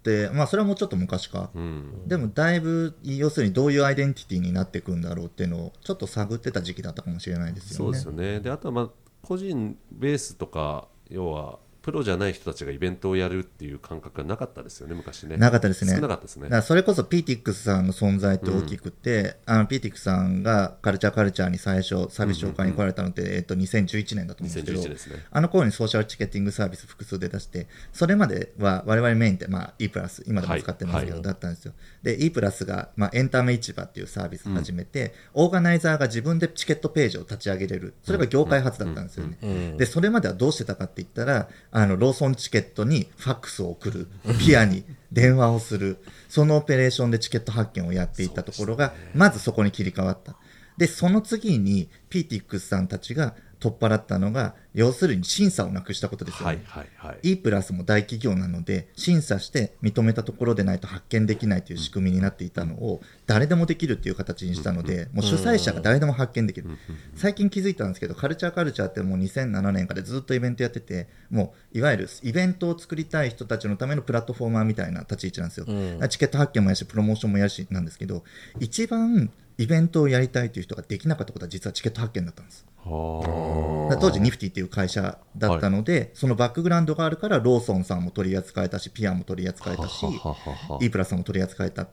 [0.02, 1.50] て、まあそれはもうちょっと昔か。
[1.54, 7.98] うんでもだいぶ、要するにどういうアイデンティティになっていくんだろうっていうのをちょっと探ってた時期だったかもしれないですよね。
[7.98, 8.90] そうですよねであとはまあ
[9.22, 15.36] 個人ベースとか要はプロじゃない人たちがイベントをやるっていう感覚がなかったですよね昔ね。
[15.36, 15.94] なかったですね。
[15.94, 16.44] 少なかったですね。
[16.44, 25.24] だからそれこそ PTX さんの存在って大きくて、あの PTX さんがカルチャーカルチャーに最初サービス紹介に来られたのって、えっと、2011年だと思うんですけど2011ですね。
[25.30, 31.22] あの頃にソーシャルチケッティングサービス複数で出してそれまでは我々メインって、まあ、E プラス今でも使ってますけど、はい。
[31.22, 31.72] だったんですよ。
[32.02, 37.94] で E プラスが、まあ、エンタメ市場っていうサービス始めて、オーガナイザーが自分でチケットページを立ち上げれる。
[38.02, 50.36] それが業界初だったんですよね、でそれまではどうしてたかって言ったらあのローソンチケットにファックスを送るピアに電話をするそのオペレーションでチケット発券をやっていったところが、まずそこに切り替わった。
[50.76, 57.32] でその次に PTX さんたちが取っ払ったのが要するに審査をなくしたことですよね、はいはいはい。
[57.32, 66.68] E プラスも大企業なので審査して認めたところでないと発見できないという仕組みになっていたのを誰でもできるっていう形にしたのでもう主催者が誰でも発見できる。
[67.16, 75.66] 最近気づいたんですけどカルチャーカルチャーってもう2007年からずっとイベントやっててもういわゆるイベントを作りたい人たちのためのプラットフォーマーみたいな立ち位置なんですよ、
[76.08, 78.22] チケット発見もやるしプロモーションもやるしなんですけど
[78.60, 82.64] 一番イベントをやりたいという人ができなかったことは実はチケット発見だったんです。
[82.82, 90.78] 当時ニフティっていう会社だったので、そのバックグラウンドがあるからローソンさんも取り扱えたしピアも取り扱えたしはははは。
[90.80, 91.88] E プラスさんも取り扱えた。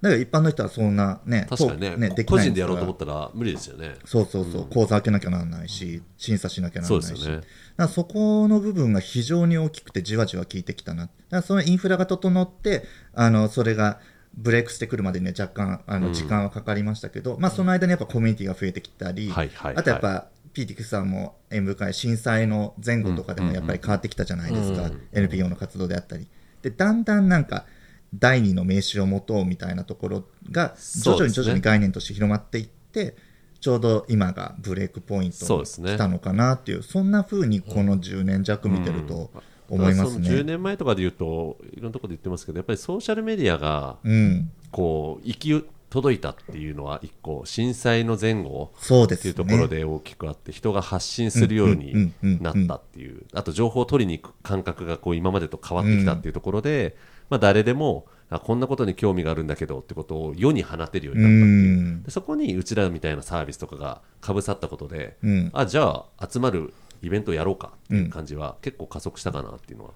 [0.00, 2.08] だから一般の人はそんなね確かにね。
[2.10, 3.96] とでき個人でやろうと思ったら無理ですよね。
[4.04, 7.22] そうそうそう、口座開けなきゃならないし審査しなきゃならないし。
[7.22, 7.40] そね。
[7.88, 11.02] そこの部分が非常に大きくてじわじわ効いてきたな。
[11.02, 13.98] だからそのインフラが整ってあのそれが
[14.38, 19.76] ブレイクしてくるまでにね若干あの時間はかかりましたけど、まあ、その間にやっぱコミュニティが増えてきたり、はいはいはい。
[19.78, 26.26] あとやっぱ、ピーティクスさんも縁深い震災の前後とかでもやっぱり変わってきたじゃないですか、うん NPO の活動であったり。
[26.62, 27.66] でだんだんなんか
[28.14, 33.16] 第二の名刺を持とうみたいなところが徐々に徐々に概念として広まっていって、
[33.60, 39.30] ちょうど今がブレイクポイントに来たのかなっていうそんな風にこの10年弱見てると
[39.68, 40.44] 思いますその10ね。
[40.44, 53.24] 年前とかで言うといろんなところで言ってますけどやっぱりソーシャルメディアがうん、こう行き届いたっていうのは一個震災の前後っていそうところで大きくあって人が発信するようになったっていう。
[53.32, 56.96] あと情報を取りに行く感覚がこう今までと変わってきたっていうところで、
[57.30, 65.50] まあ、誰でもあこんなことに興味があるんだけどってことを世に放てるようにうなったっていう、ん、でそこにうちらみたいなサービスとかがかぶさったことで、うん。
[65.54, 69.90] あじゃあ集まるイベントをやろうかっていう感じは結構加速したかなっていうのは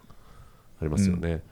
[0.81, 1.43] ありますよね。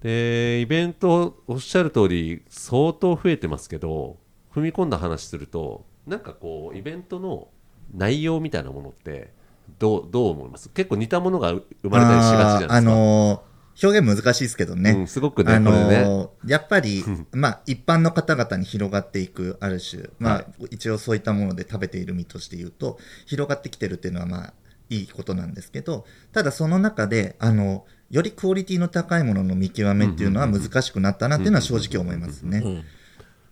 [0.00, 4.16] でイベントおっしゃる通り相当増えてますけど
[4.54, 7.48] 踏み込んだ話するとなんかこうイベントの
[7.94, 9.32] 内容みたいなものって
[9.78, 10.68] どうどう思います？
[10.70, 12.74] 結構似たものが生まれたりしがちじゃないですか。
[12.76, 13.48] あのー
[13.80, 16.04] 表現難しいですけどね、うん、すごくね、あのこれね。
[16.04, 20.46] ーやっぱり、 まあ、一般の方々に広がっていくある種、まあはい。
[20.72, 24.54] 一応そういったもので食べている身として言うと広がってきてるっていうのはまあ
[24.90, 32.84] いいことなんですけどただその中であのよりクオリティの高いものの見極めっていうのは難しくなったなっていうのは正直思いますね。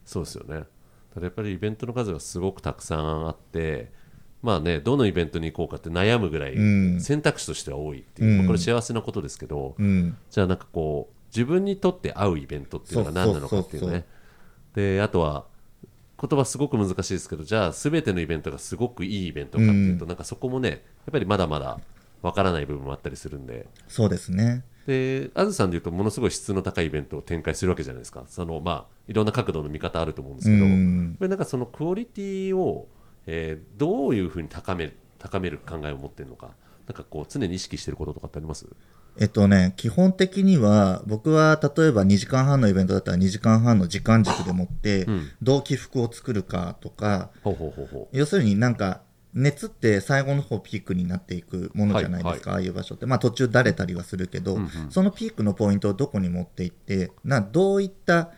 [0.05, 0.65] そうですよね。
[1.13, 3.93] ただやっぱりイベントの数がすごくたくさんあって、
[4.43, 7.01] まあね、どのイベントに行こうかって悩むぐらいうん。
[7.01, 8.39] 選択肢としては多いっていう、うん。
[8.39, 10.17] まあこれ幸せなことですけど、うん。
[10.31, 14.07] じゃあなんかこう自分にとって合うイベントっていうのが何なのかっていうね。
[14.75, 15.47] で、あとは
[16.21, 20.79] 言葉すごく難しいですけど、じゃあ全てのイベントがすごくいいイベントかっていうと、なんかそこもね、やっ
[21.13, 21.79] ぱりまだまだ
[22.23, 24.65] わからない部分もあったりするんで、そうですね。
[24.87, 31.17] で、あずさんでいうと、ものすごい質の高いイベントを展開するわけじゃないですか、そのまあ、いろんな角度の見方あると思うんですけど、うん。
[31.21, 32.89] なんかそのクオリティを、
[33.27, 36.51] えーどういうふうに高め高める考えを持ってるのか、
[36.87, 38.67] なんかこう、常に意識してることとかってあります？
[39.19, 45.31] えっとね、基本的には、僕は例えば2時間半のイベントだったら2時間半の時間軸でもって、ん。
[45.43, 47.31] どう起伏を作るかとか、
[48.13, 49.01] 要するになんか、
[49.37, 53.05] 熱って最後の方ピークになっていくものじゃないですか、ああいう場所って。
[53.05, 58.31] まあ途中だれたりはするけど、そのピークのポイントをどこに持っていって、などういった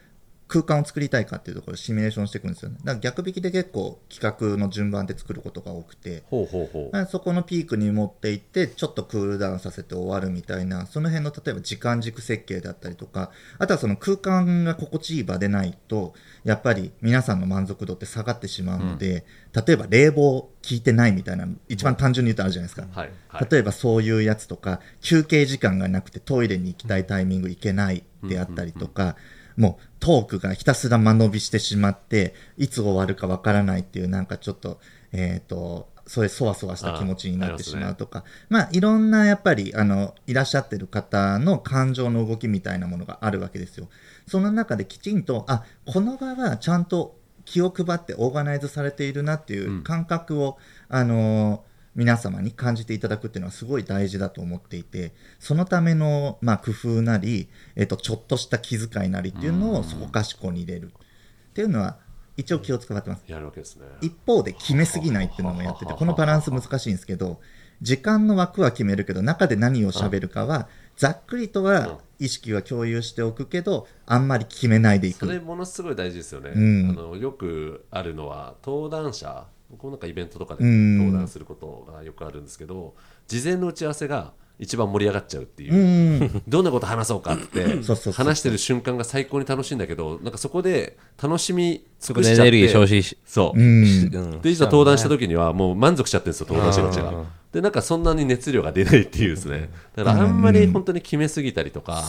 [0.48, 2.78] 空間を作りたいかっていうところをシミュレーションしていくんですよね。
[2.78, 6.22] だから逆引きで結構企画の順番で作ることが多くて、う。
[6.30, 6.90] ほうほうほう。
[6.92, 19.26] まあそこのピークに持っていってちょっとクールダウンさせて終わるみたいなその辺の例えば時間軸設計だったりとかあとはその空間が心地いい場でないとやっぱり皆さんの満足度って下がってしまうので、
[19.66, 23.10] 例えば冷房効いてないみたいな一番単純に言うとあるじゃないですか、はい。
[23.28, 23.48] はい。
[23.50, 29.16] 例えばそういうやつとか休憩時間がなくてトイレに行きたいタイミング行けないであったりとか、
[29.58, 34.80] もうトークがひたすら間延びしてしまっていつ終わるかわからないっていうなんかちょっと
[35.12, 38.24] えっ、とそれそわそわした気持ちになってしまうとか。
[38.48, 43.88] まあいろんなやっぱりあのいらっしゃってる方の感情の動きみたいなものがあるわけですよ。
[44.26, 50.58] その中できちんとあこの場はちゃんと気を配ってオーガナイズされているなっていう感覚を、
[50.90, 51.64] あの
[51.98, 61.98] 皆様に感じていただくっていうのはすごい大事だと思っていてそのための、まあ、工夫なり、えっと、ちょっとした気遣いなりっていうのをそこかしこに入れるっていうのは
[62.36, 63.24] 一応気を使ってます。
[63.26, 63.86] やるわけですね。
[64.00, 67.40] 一方で決めすぎないっていうのもやっててこのバランス難しいんですけど
[67.82, 76.90] 時間の枠は決めるけど中で何を喋るかはざっくりとは意識は共有しておくけどあんまり決めないでいそれくものすごい大事ですよね、うん。
[76.90, 80.98] あのよくあるのは登壇者僕もなんかイベントとかでうん。
[80.98, 82.94] 登壇することがよくあるんですけど
[83.26, 86.42] 事前の打ち合わせが一番盛り上がっちゃうっていう、うん。
[86.48, 87.64] どんなこと話そうかって
[88.12, 92.42] 話してる瞬間が最高に楽しいんだけどなんかそこで楽しみそ尽くしちゃって。
[92.42, 99.70] エネルギー消費し、そう、うでいざ登壇した時にはもう満足しちゃってるんですよ登壇者たちがでなんかそんなに熱量が出ないっていうですね。
[99.94, 102.04] だからあんまり本当に決めすぎたりとか、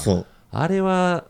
[0.52, 1.26] あれは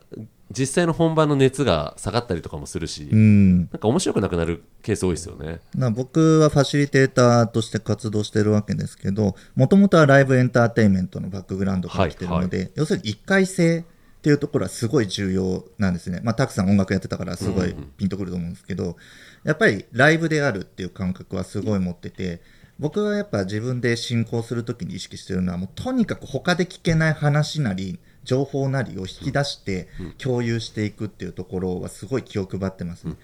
[0.51, 3.57] 実際の本番の熱が下がったりとかもするし、うん。
[3.57, 5.59] なんか面白くなくなるケース多いですよね。
[5.75, 13.79] な僕はファシリテーターとして活動してるわけですけどもともとはライブエンターテインメントのバックグラウンドから来てるので、要するに一回性
[14.19, 18.97] っていうところはすごい重要なんですね、まあ、たくさん音楽やってたからすごいピンとくると思うんですけど、
[19.43, 22.41] やっぱりライブであるっていう感覚はすごい持ってて
[22.79, 29.87] 僕はやっぱ自分で進行するときに意識してるのはもうとにかく他で聞けない話なり情報なりを引き出して
[30.19, 33.15] 共有していくっていうところはすごい気を配ってますね。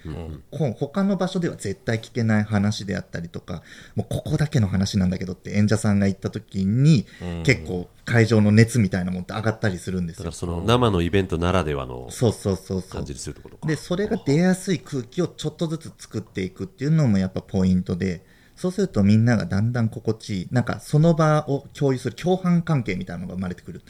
[0.50, 3.62] こう他の場所では絶対聞けない話であったりとか
[3.94, 7.06] もうここだけの話なんだけどって演者さんが言った時に、
[7.44, 10.24] 結構会場の熱みたいなもんって上がったりするんですよ。
[10.24, 10.36] だから。
[10.36, 12.90] その生のイベントならではのそうそうそうそう。
[12.90, 13.68] 感じにするってことか。
[13.68, 18.24] でそれが出やすい空気をちょっとずつ作っていくっていうのもやっぱポイントで
[18.56, 23.82] そうするとみんながだんだん心地いいなんかその場を共有する共犯関係みたいなのが生まれてくる、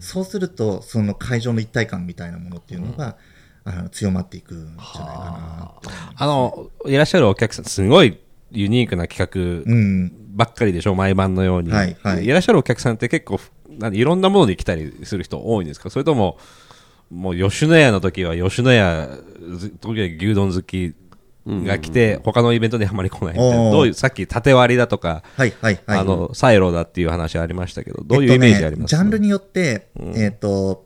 [0.00, 3.16] そうするとその会場の一体感みたいなものっていうのが、
[3.64, 5.74] あの強まっていくんじゃないかな
[6.16, 8.18] あの、いらっしゃるお客さん、すごい
[8.50, 10.12] ユニークな企画うん。
[10.36, 11.70] ばっかりでしょ、毎晩のように。
[11.70, 12.26] はいはい。
[12.26, 15.90] らっしゃるお客さんって結構、なんいろんなもので来たりする人多いんですか？
[15.90, 16.38] それとも、
[17.10, 19.08] もう吉野家の時は吉野家、
[19.56, 20.94] ず時は牛丼好き
[21.46, 23.70] が来て、他のイベントにあまり来ないみたいな。
[23.70, 25.98] どういう、さっき縦割りだとか、はいはいはい。
[25.98, 28.94] あの、サイロだっていう話ありましたけど、どういうイメージあります？
[28.94, 30.83] えっとね、ジャンルによって、えっ、と、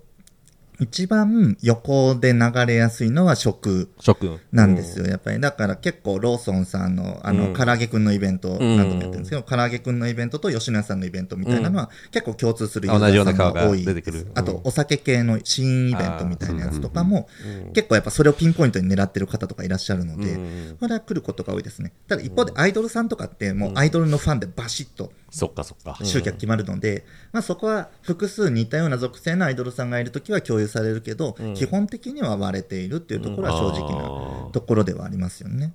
[0.81, 3.91] 一番横で流れやすいのは食。
[4.53, 5.41] なんですよ、やっぱり。
[5.41, 7.55] だから結構ローソンさんの、あの、うん。
[7.55, 14.27] 唐揚げくんのイベント、何度もやってるんですけど、唐揚げくんのイベントと吉野家さんのイベントみたいなのは、結構共通するユーザ同じようなーさん顔がが多い出てくる。
[14.35, 17.29] あと、お酒系の新イベントみたいなやつとかも、
[17.75, 20.39] 結構やっぱそれをピンポイントに狙ってる方とかいらっしゃるので、
[20.79, 21.93] これは来ることが多いですね。
[22.07, 35.75] ただ一方でアイドルさんとかって、もうアイドルのファンでバシッと、そっかそっか、集客決まるので、まあ、そこは複数似たような属性のアイドルさんがいるときは共有されるけど、基本的には割れているっていうところは正直なところではありますよね。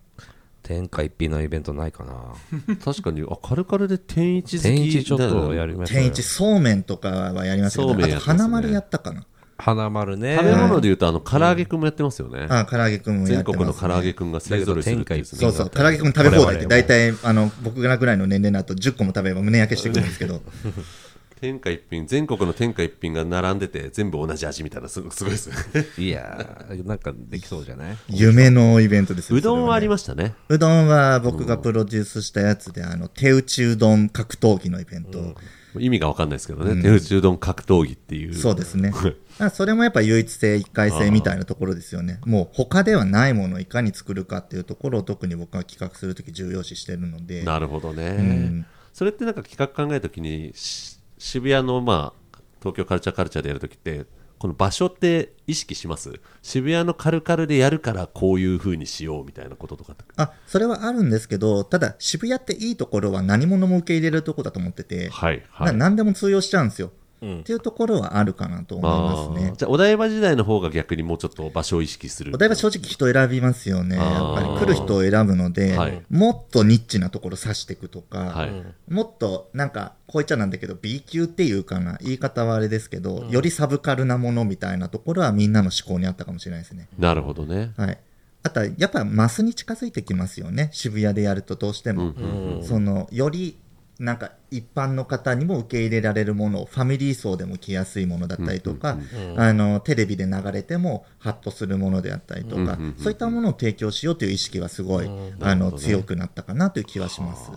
[0.64, 2.36] 天下一品のイベントないかな。
[2.84, 9.26] 確かにあカルカルで天一好き天一ちょっとねやりましたね天一そうめんとかはやりましたけど、あとそうめんやってますね花丸やったかな。
[9.58, 10.36] 花丸ね。
[10.38, 13.66] 食べ物でいうとあの唐揚げくんもやってますよね、あ、唐揚げくんもや全ってます、ね。
[13.66, 20.42] 国の唐揚げくんが勢ぞろいするっていうですねそうそう、唐揚げくん食べ放題って大体、あの、僕らぐらいの年齢になると10個も食べれば胸焼けしてくるんですけど、
[21.44, 25.56] 天下一品全国の天下一品が並んでて全部同じ味みたいなすすごいですね
[26.02, 27.98] いやー、なんかできそうじゃない？
[28.08, 30.34] 夢のイベントですようどんはありまましたね。
[30.48, 35.36] うどんは僕がプロデュースしたやつで、あの、手打ちうどん格闘技のイベント。
[35.78, 38.34] 意味が分かんないですけどね、手打ちうどん格闘技っていう。
[38.34, 38.94] そうですね。
[39.38, 42.20] あそれもやっぱ唯一性、一回性みたいなところですよね。
[42.26, 47.44] もう他ではないものをいかに作るかっていうところを特に僕は企画するとき重要視してるので。
[47.44, 48.66] なるほどね、ん。
[48.94, 50.93] それってなんか企画考えるときにし
[51.24, 54.06] 渋谷のまあ東京カルチャーカルチャーでやるときって
[54.38, 56.20] この場所って意識します？
[56.42, 66.92] 渋谷のカルカルでやるからこういう風にしようみたいなこととかあ、それはあるんですけど、ただ渋谷っていいところは何者も受け入れるところだと思ってて、はいはない何でも通用しちゃうんですよ。
[67.24, 67.40] うん。
[67.40, 69.50] っていうところはあるかなと思いますね。
[69.52, 69.56] あー。
[69.56, 72.32] じゃあお台場時代の方が逆にもうちょっと場所を意識する。
[72.34, 73.96] お台場正直人選びますよね。
[73.96, 76.02] やっぱり来る人を選ぶので、はい。
[76.10, 78.52] もっとニッチなところ指していくとか、はい、
[78.92, 86.88] もっとなんかこう言っちゃなんだけど B 級っていうかな言い方はあれですけど、よりサブカルなものみたいなところはみんなの思考にあったかもしれないですね。
[86.98, 87.72] なるほどね。
[87.78, 87.98] はい。
[88.46, 90.70] あとはやっぱマスに近づいてきますよね。
[90.74, 92.14] 渋谷でやるとどうしても、
[92.62, 93.58] そのより
[94.00, 98.98] なんか一般の方にも受け入れられるものファミリー層でも着やすいものだったりとか、
[99.38, 107.52] あのテレビで流れてもハッとするものであったりとか、そういったものを提供しようという意識はすごい、あの強くなったかなという気はします。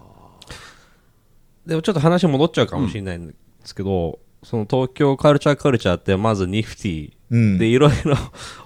[1.67, 7.59] でもちょっと話戻っちゃうかもしれないんですけど、その東京カルチャーカルチャーってまずニフティうん。
[7.59, 8.17] でいろいろ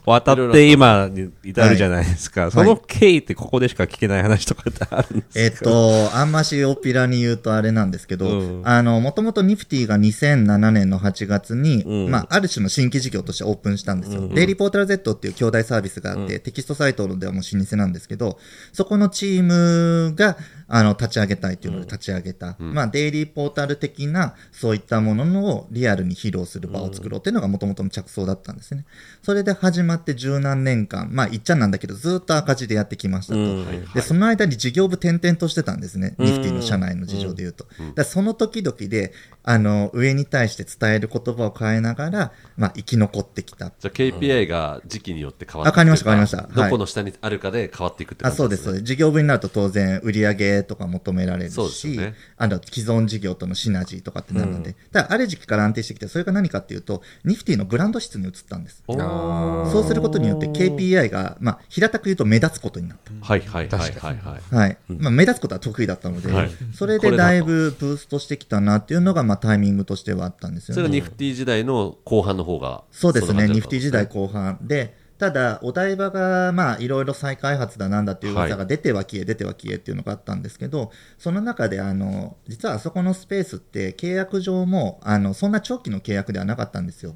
[0.05, 2.51] 渡って今に至るじゃないですか、い。
[2.51, 8.63] その経緯ってここでしか聞けない話とかってあるんですえっと、あんましオペラに言うとあれなんですけど、うん。
[8.65, 12.11] あの、もともとニフティが2007年の8月に、うん。
[12.11, 14.29] まあ、ある種の新規事業としてオープンしたんですよ。
[14.29, 18.39] デイリーポータル Z っていう兄弟サービスがあって、テキストサイトではもう老舗なんですけど、
[18.73, 20.37] そこのチームが、
[20.71, 28.85] あの、立ち上げたいっていうので立ち上げた、まあ、デイリーポータル的な、そういったもののリアルに披露する場を作ろうっていうのがもともとの着想だったんですね。
[29.23, 33.95] それで始まって十何年間、まあ、言っちゃなんだけど、ずっと赤字でやってきましたと。
[33.95, 36.15] で、その間に事業部転々としてたんですね。
[36.19, 37.67] ニフティの社内の事情で言うと。
[37.95, 43.73] だその時々で、あの、上に対して伝える言葉を変えながら、まあ、生き残ってきた。
[43.79, 48.85] じゃあ KPI が時期によって変わっていくあ変わりました変わりましたはいどこの下にあるかで変わっていくってあ感じそうですそうです。
[48.85, 52.15] 事業部になると当然売上とか求められるし、よね。
[52.37, 58.83] あの既存事業とのシナジーとかってなるので、ただある時期から安定してきて、それが何かっていうと、ニフティのブランド質に移ったんです。
[58.87, 63.13] そうすることによって KPI が、まあ、平たく言うと目立つことになった。
[63.21, 64.79] はいはいはいはいはいはい。
[64.89, 66.51] まあ、目立つことは得意だったので、はい。
[66.75, 70.75] それでだいぶブーストしてきたなっていうのが、まあ、タイミングとしてはあったんですよね。
[70.75, 87.13] それがニフティ時代の後半の方がそうですね、ニフティ時代後半で、ただ、お台場が、まあ、いろいろ再開発だなんだっていう噂が出ては消え、出ては消えっていうのがあったんですけど、その中で、あの、実はあそこのスペースって、契約上も、あの、そんな長期の契約ではなかったんですよ。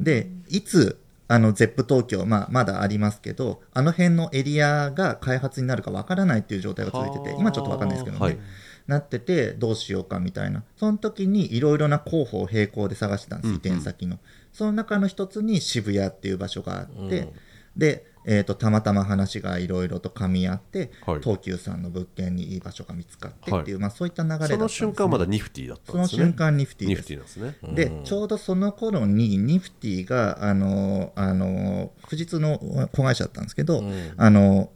[0.00, 8.24] で、いつ、あの、ゼップ東京、まあ、まだありますけど、あの辺のエリアが開発になるかわからないっていう状態が続いてては、あ今ちょっとわかんないですけどね。
[8.24, 8.38] はい
[8.86, 10.62] なってて、どうしようかみたいな。
[10.76, 14.18] その時にいろいろな候補を並行で探してたんです、うん移転先の。
[14.54, 17.28] その中の一つに渋谷っていう場所があって、
[17.76, 21.20] で、えー、とたまたま話がいろいろと噛み合って、はい。
[21.20, 26.22] 東急さんの物件にいい場所が見つかってっていう、まあ、そういった流れだったんです、ね、その瞬間まだニフティだったそのんですね。
[26.24, 27.26] 瞬間ニフティニフですティなん。
[27.26, 32.58] ですねで、ちょうどその頃にニフティが、あの、あの、富士通の
[32.92, 33.82] 子会社だったんですけど、
[34.16, 34.70] あの、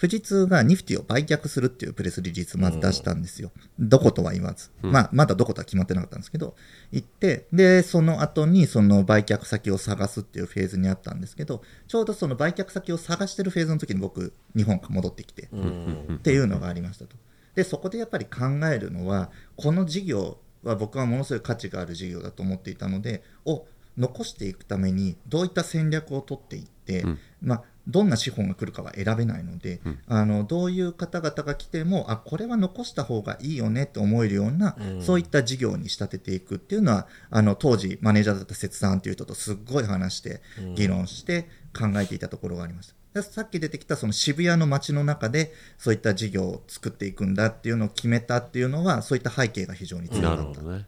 [0.00, 3.50] 富士通がニフティを売却するっていうプレスリリースまず出したんですよ。
[3.80, 4.70] どことは言わず。
[4.80, 6.54] まあ、まだどことは決まってなかったんですけど、
[6.92, 17.16] 行って、で、その後にその売却先を探すっていうフェーズにあったんですけど、ちょうどその売却先を探してるフェーズの時に僕、日本から戻ってきて、っていうのがありましたと。
[17.56, 40.42] で、そこでやっぱり考えるのは、この事業は僕はものすごい価値がある事業だと思っていたので、を残していくためにどういった戦略を取っていって、うんまあ、どんな資本が来るかは選べないので、あのどういう方々が来てもあこれは残した方がいいよねって思えるような、そういった事業に仕立てていくっていうのはあの当時マネージャーだった節さんっていう人とすっごい話して
[40.74, 42.94] 議論して考えていたところがありました。
[43.14, 50.42] でさっき出てきたその渋谷の街の中でそういった事業を作っていくんだっていうのを決めたっていうのはそういった背景が非常に強かった。
[50.42, 50.86] なるほどね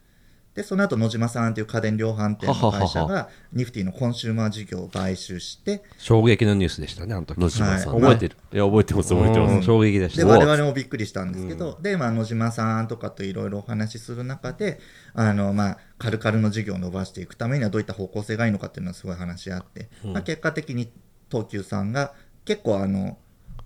[0.55, 7.39] でその後野島さんという家電量販店の会社がニフティのコンシューマー事業を買収して衝撃のニュースでしたね、あの時。
[7.39, 8.03] 野島さん、はい。
[8.03, 8.37] 覚えてる。
[8.53, 9.61] いや覚えてます覚えてまうん。
[9.61, 10.25] す衝撃でした。
[10.25, 14.81] で我々もびっくりしたんですけど、で、まあ、野島さんとかといろいろお話しする中で
[15.15, 20.91] あの、まあ、カルカルの事業を伸ばしていくためにはどういった方向性がいいのかっていうのはすごい話し合って、まあ、結果的に
[21.31, 22.13] 東急さんが
[22.45, 23.19] 結構あの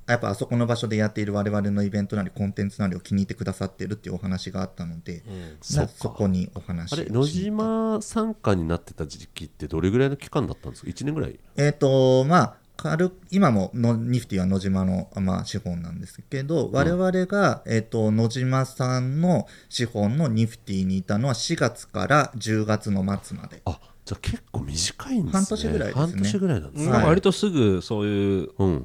[0.06, 5.22] やっぱあそこの場所でやっている我々のイベントなりコンテンツなりを気に入ってくださってるっていうお話があったので、
[5.62, 11.38] そっかまあそこにお話あれ野島参加になってた時期ってどれぐらいの期間だったんですか？1年ぐらい？
[11.56, 23.62] えっ、と、まあ、軽今ものニフティは野島の、まあ、資本なんですけど、我々が、えっ、と、野島さんの資本のニフティにいたのは4月から10月の末まで。
[23.64, 25.38] あじゃあ結構短いんですね。
[25.38, 26.06] 半年ぐらいですね。
[26.06, 27.00] 半年ぐらいなんですね、なん。
[27.00, 28.74] か割とすぐそういううん。
[28.76, 28.80] い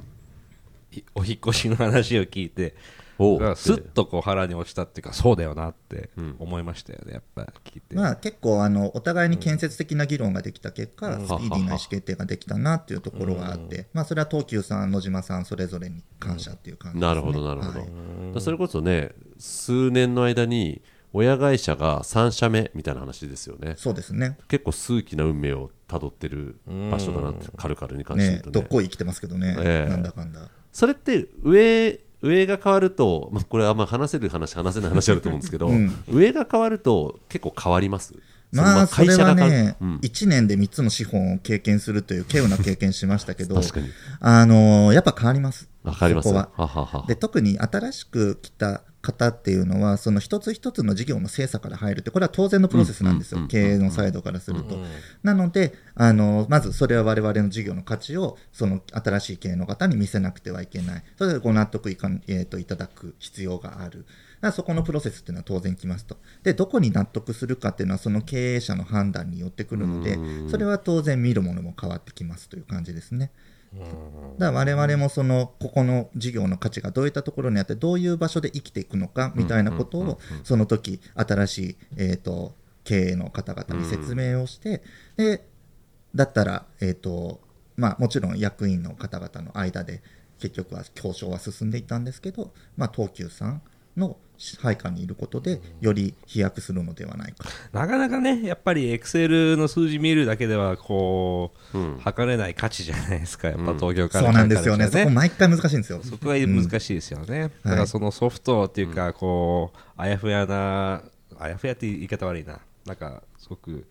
[1.14, 2.74] お引っ越しの話を聞いて、
[3.20, 3.56] おう。
[3.56, 6.36] スッとこう腹に落ちたっていうか、そうだよなってうん。
[6.38, 7.94] 思いましたよね、やっぱ聞いて。
[7.94, 11.26] まあ、結構あのお互いに建設的な議論ができた結果、ん。
[11.26, 17.14] スピーディーな意思決定ができたなっていうところがあって、まあ、それは東急さん、野島さんそれぞれに感謝っていう感じです、ね。
[17.14, 17.86] なるほどなるほど、は
[18.38, 18.40] い。
[18.40, 20.80] それこそね数年の間に
[21.12, 23.74] 親会社が3社目みたいな話ですよね。
[23.76, 24.38] そうですね。
[24.48, 26.60] 結構数奇な運命をたどってる
[26.90, 28.54] 場所だなってカルカルに関して言うとね。
[28.54, 29.90] ねどっこい生きてますけどね、ええ。
[29.90, 30.48] なんだかんだ。
[30.72, 35.92] それって上上が変わると、まあ、これあんま話せる話話せない話あると思うんですけど、うん。
[36.08, 38.14] 上が変わると結構変わります？
[38.52, 39.96] まあ、それはね、うん。
[40.02, 43.88] 1年で3つの資本を経験するという稀有な経験しましたけど、 確かに。
[44.20, 45.68] あのーやっぱ変わります。
[45.84, 46.28] わかります。
[46.28, 47.04] ははは。
[47.08, 54.78] で特に新しく来た方っていうのは、その一つ一つの事業の精査から入るって、これは当然のプロセスなんですよ、経営のサイドからすると。
[55.22, 64.00] なので、あのまずそれは我々の事業の価値を、その新しい経営の方に見せなくてはいけない、それでご納得いか、えー、といただく必要がある。
[64.00, 64.06] だか
[64.48, 66.16] らそこのプロセスっていうのは当然きますと。
[66.42, 73.30] で、どこに納得するかっていうのはその経営者の判断によってくるのでう、んそれは当然見るものも変わってきますという感じですね。
[74.38, 82.54] だから我々もそのここの事業の価値がどういったところにあってどういう場所で生きていくのかみたいなことをその時新しい、えー、と
[82.84, 84.82] 経営の方々に説明をして
[85.16, 85.46] で
[86.14, 87.40] だったら、えーと
[87.76, 90.02] まあ、もちろん役員の方々の間で
[90.40, 93.62] 結局は交渉は進んでいったんですけど、まあ、東急さん
[93.96, 94.29] の支
[94.60, 97.48] 配下にいることでより飛躍するのではないか。
[97.72, 101.98] なかなかね、やっぱりエクセルの数字見るだけでは、こう、うん。
[101.98, 104.86] 測れない価値じゃないですか、やっぱ東京から、そうなんですよね。
[104.88, 106.00] そこ毎回難しいんですよ。
[106.02, 107.50] そこが難しいですよね。
[107.64, 111.02] だからそのソフトっていうか、こう、あやふやな、
[111.38, 112.60] あやふやって言い方悪いな。
[112.86, 113.86] なんか、すごく、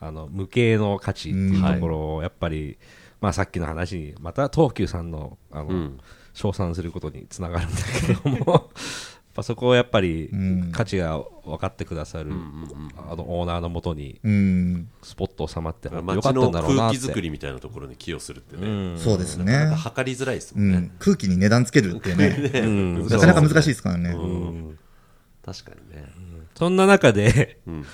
[0.00, 2.78] あの、無形の価値っていうところを、やっぱり、
[3.20, 6.00] まあさっきの話に、また東急さんの、あの、うん。
[6.34, 7.76] 称賛することにつながるんだ
[8.06, 8.70] けども、
[9.34, 10.70] ぱそこをやっぱりうん。
[10.72, 12.30] 価値が分かってくださる、
[13.10, 14.88] あのオーナーのもとにうん。
[15.02, 16.98] スポット収まってよか街ったんのだろうなって。
[16.98, 18.98] 空気作りみたいなところに寄与するってね、うん。
[18.98, 20.78] そうですなかなねか測りづらいですうもんね。
[20.78, 22.50] ん、空気に値段つけるってね。
[22.62, 23.08] うん。
[23.08, 24.16] なかなか難しいですからね、う。
[24.16, 24.78] ん
[25.44, 26.08] 確かにね、
[26.54, 27.84] そんな中でうん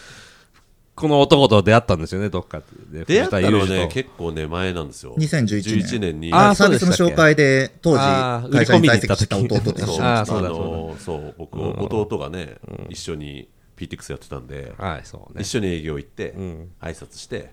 [1.00, 5.14] この男と出会ったんですよねどっかで出会ったのはね結構ね前なんですよ。
[5.16, 6.32] 2011 11年に。
[6.32, 15.42] あーサービスの紹介で当時会社に在籍した弟と一そう緒にあーそうだあのそう僕、弟がね、一緒に PTX やってたんで、はいそうね。
[15.42, 16.68] 一緒に営業行って、ん。
[16.80, 17.52] 挨拶して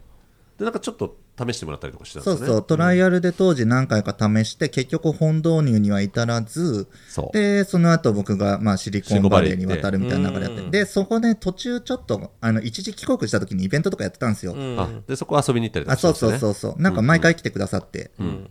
[0.57, 2.53] でなんかちょっと試してもらったりとかしてたんそうですよね。
[2.53, 7.37] そう、トライアルで当時何回か試して、結局本導入には至らず、そう。
[7.37, 14.53] で、その後僕が、まあ、シリコンバレーに渡るみたいな流れやって、うんで、そこで途中ちょっと、あの、一時帰国した時にイベントとかやってたんですよ。
[14.53, 14.79] うん。
[14.79, 16.53] あでそこ遊びに行ったりとあ、かしてそうましたね。
[16.53, 16.81] そうそうそう。
[16.81, 18.11] なんか毎回来てくださって。
[18.19, 18.49] うん。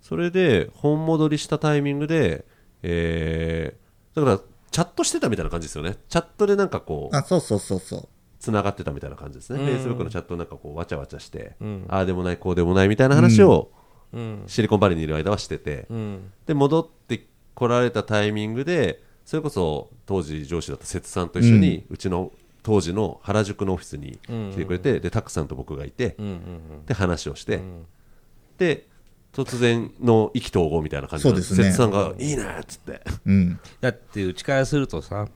[0.00, 2.44] それで本戻りしたタイミングで、
[2.82, 5.96] えー、だからチャットしてたみたいな感じですよね。
[6.08, 8.08] チャットでなんかこうあ、そうそうそうそう。
[8.40, 9.66] つながってたみたいな感じですね、うん。
[9.68, 11.84] Facebook のチャットなんかこうわちゃわちゃして、ん。
[11.88, 13.70] ああでもないこうでもないみたいな話を
[14.12, 14.42] うん。
[14.46, 16.32] シリコンバレーにいる間はしてて、うん。
[16.46, 22.32] で戻ってこられたタイミングでそれこそ当時上司だった摂さんと一緒に、うちの
[22.62, 24.18] 当時の原宿のオフィスに
[24.52, 27.60] 来てくれて、でタックさんと僕がいて、うんうんで話をして、
[28.58, 28.86] で
[29.32, 31.56] 突然の意気投合みたいな感じです。
[31.56, 31.64] ね。
[31.64, 33.02] 摂さんが「いいね」っつって。
[33.24, 33.60] うん。
[33.80, 35.28] だってうちからするとさ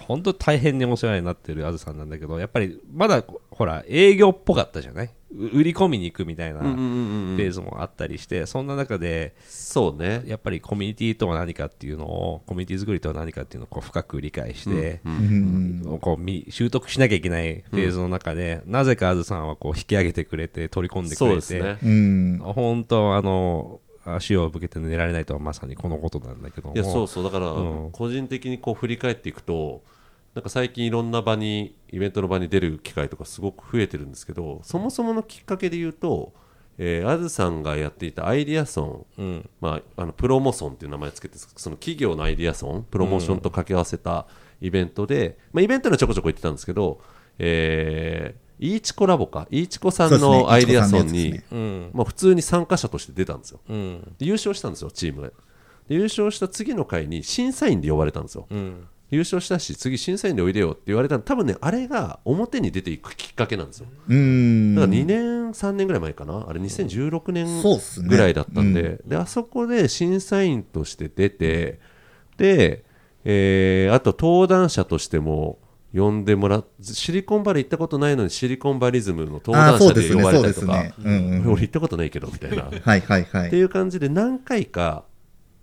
[0.00, 5.10] 本当大変にお世話になってるあずさんなんだけどやっぱりまだほら営業っぽかったじゃない？
[5.34, 15.98] う売り込みに行くみたいなフェーズもあったりしてそんな中でそうねやっぱりコミュニティとは何かっていうのをコミュニティ作りとは何かっていうのをこう深く理解して、うん。
[16.02, 22.38] こうみ習得しなきゃいけないフェーズの中で、なぜかあずさんはこう引き上げてくれて取り込んでくれて、ねうん。
[22.38, 26.74] 本当あの足を向けて寝られないとはまさにこのことなんだけども。
[26.74, 27.24] いやそうそう。
[27.24, 27.90] だからうん。
[27.92, 29.82] 個人的にこう振り返っていくと
[30.34, 36.32] なんか最近いろんな場にイベントの場に出る機会とかすごく増えてるんですけどそもそものきっかけで言うと、
[36.78, 39.50] えー、あずさんがやっていたアイディアソン、うん。
[39.60, 44.26] まあ、あのプロモソンっていう名前つけてその企業のアイディアソンプロモーションと掛け合わせた
[44.60, 47.00] イベントで、まあ、イベントにはちょこちょこ行ってたんですけど、
[47.38, 49.48] えー、イーチコラボか。
[49.50, 51.40] イーチコさんのアイディアソンに、
[51.92, 53.60] まあ、普通に参加者として出たんですよ。
[53.68, 54.14] うん。
[54.18, 55.28] で優勝したんですよチームが
[55.88, 58.46] で優勝した次の回に審査員で呼ばれたんですよ。
[58.48, 58.86] うん。
[59.10, 63.88] 優勝したし次審査員でおいでよって言われたの多分ねあれが表に出ていくきっかけなんですよ。
[64.08, 64.76] うん。
[64.76, 66.46] だから2年3年ぐらい前かな。
[66.48, 68.06] あれ2016そうっすね。
[68.06, 71.80] 年ぐらいだったんで,、であそこで審査員として出て
[72.36, 72.84] で、
[73.24, 75.58] えーあと登壇者としても
[75.94, 80.94] 呼んでもらっシリコンバレー行ったことないのにシリコンバリズムの登あ、壇者で呼ばれたりとか、ですね。
[81.04, 81.52] うんうん。
[81.52, 83.46] 俺行ったことないけどみたいな はいはいはい。
[83.48, 85.04] っていう感じで何回か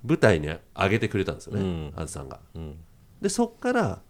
[0.06, 2.40] 舞台に上げてくれたんですよね、うんあずさんが。
[2.56, 2.76] うん
[3.22, 4.02] でそっから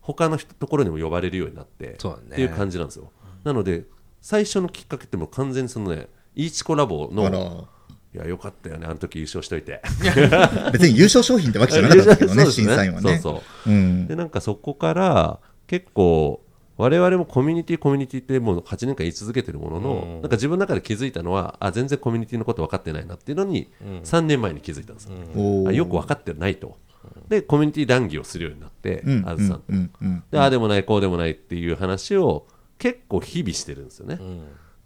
[0.00, 3.12] 他の人ところにも呼ばれるようになってっていう感じなんですよ。
[3.44, 3.84] なので
[4.20, 7.68] 最初のきっかけってもう完全にそのねイーチコラボの
[8.14, 9.82] いやよかったよねあの時優勝しといて。
[10.72, 13.18] 別に優勝商品ってわけじゃなかったけどね、 そうです審査員はね。
[13.18, 14.06] そうそううん。
[14.06, 16.42] でなんかそこから結構
[16.76, 20.12] 我々もコミュニティコミュニティってもう8年間言い続けてるものの、うん。
[20.14, 23.68] なんか自分の中で気づいたのはあ全然コミュニティのこと分かってないなっていうのに
[24.04, 25.12] 3年前に気づいたんですよ、
[25.68, 26.76] あよく分かってないと。
[27.28, 29.90] でコミュニティ談義をするようになって、うんあずさんと、うん。
[30.00, 32.46] うんでああでもないこうでもないっていう話を
[32.78, 34.18] 結構日々してるんですよね、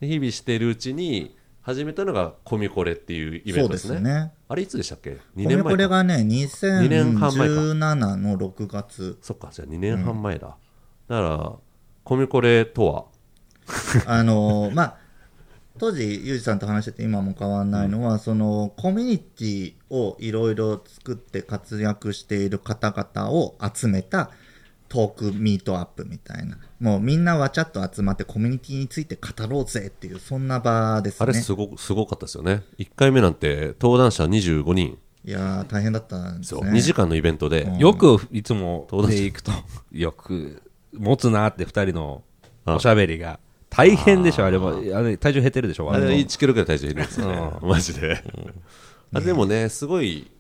[0.01, 3.99] で日々してるうちに始めたのがコミコレっていうイベントですね。
[3.99, 4.33] すね。
[4.49, 5.71] あれいつでしたっけ？2これ年前か。
[5.71, 6.49] これがね、年
[7.17, 7.55] 半前か。
[7.55, 9.19] 2017の6月。
[9.23, 10.57] そっかじゃあ2年半前だ、
[11.09, 11.53] だから
[12.05, 13.05] コミコレとは？
[14.07, 14.97] あのー まあ、
[15.79, 24.31] 当時、ユージさんと話してて今も変わらないのは、そのコミュニティをいろいろ作って活躍している方々を集めた
[24.89, 26.59] トークミートアップみたいな。
[26.81, 31.17] もうみんなわちゃっと集まってコミュニティについて語ろうぜっていう、そんな場ですね。
[31.21, 32.63] あれすごすごかったですよね。
[32.79, 34.99] 1回目なんて登壇者25人。
[35.25, 36.61] いやー、大変だったんですね。
[36.63, 37.79] 2時間のイベントで、うん。
[37.79, 39.53] よくいつも登壇者で行くと。
[39.93, 40.63] よく
[40.93, 42.23] 持つなって二人の
[42.67, 43.39] おしゃべりが
[43.71, 48.23] 大変でしょあれもあれ体重減ってるでしょあれ割と1キロぐらい体重いるんですよね、マジで、
[49.15, 50.31] あでもねすごい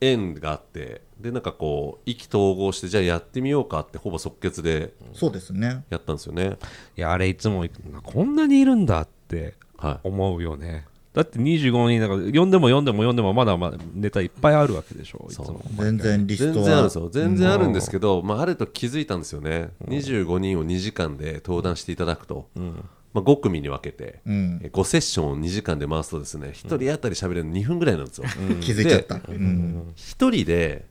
[0.00, 5.84] 縁があってでなんかこう意気投合してじゃあやってみようかってほぼ即決でそうですね。
[5.90, 6.56] やったんですよね。
[6.96, 7.66] いやあれいつも
[8.02, 10.08] こんなにいるんだってはい。
[10.08, 10.86] 思うよね
[11.22, 15.62] だって25人だから読んでも読んでも読んでもまだまだネタいっぱいあるわけでしょいつそうも。
[15.76, 22.72] 全然リスト全然あるんはですよ全然あるんですけど、まあ、あると気づいたんですよね、25人を2時間で登壇していただくと、ま
[23.16, 24.60] あ、5組に分けて、うん。
[24.62, 28.26] え5セッションを2時間で回すとですね1人当たり喋れるの2分ぐらいなんですよ、
[28.62, 29.92] 気づいちゃった、うん。
[29.96, 30.86] 1人で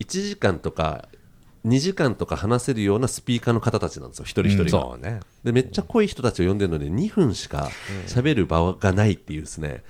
[0.00, 1.08] 1時間とか
[1.66, 5.20] 2時間とか話せるようなスピーカーの方たちなんですよ一人一人が、そうね。
[5.42, 7.70] でめっちゃ濃い人たちを呼んでるので2分しか
[8.06, 9.82] 喋る場がないっていうですね、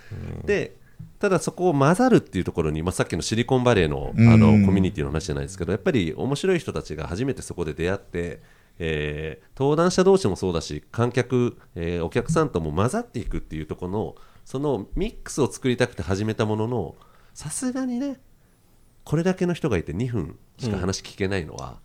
[0.44, 0.76] で
[1.18, 8.42] ただそこを混ざるっていうところに、まあ、さっきのシリコンバレーのあのうんコミュニティの話じゃないですけどやっぱり面白い人たちが初めてそこで出会って、
[8.78, 14.14] えー登壇者同士もそうだし観客、えーお客さんとも混ざっていくっていうところの
[14.44, 16.94] そのミックスを作りたくて始めたものの
[17.32, 18.20] さすがにね
[19.04, 21.78] これだけの人がいて2分しか話聞けないのは、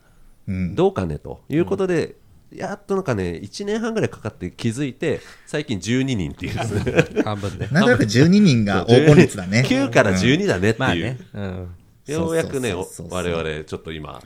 [0.47, 0.75] うん。
[0.75, 2.15] どうかねということで、
[2.51, 7.21] やっとなんかね1年半ぐらいかかって気づいて最近12人っていうですね。
[7.23, 7.67] 半分ね。
[7.71, 9.63] なんとなく12人が応募率だね。
[9.67, 11.19] 9から12だねっていう、まあね。
[11.33, 11.69] うん。
[12.07, 13.33] ようやくねそうそうそうそう。
[13.35, 14.21] 我々ちょっと今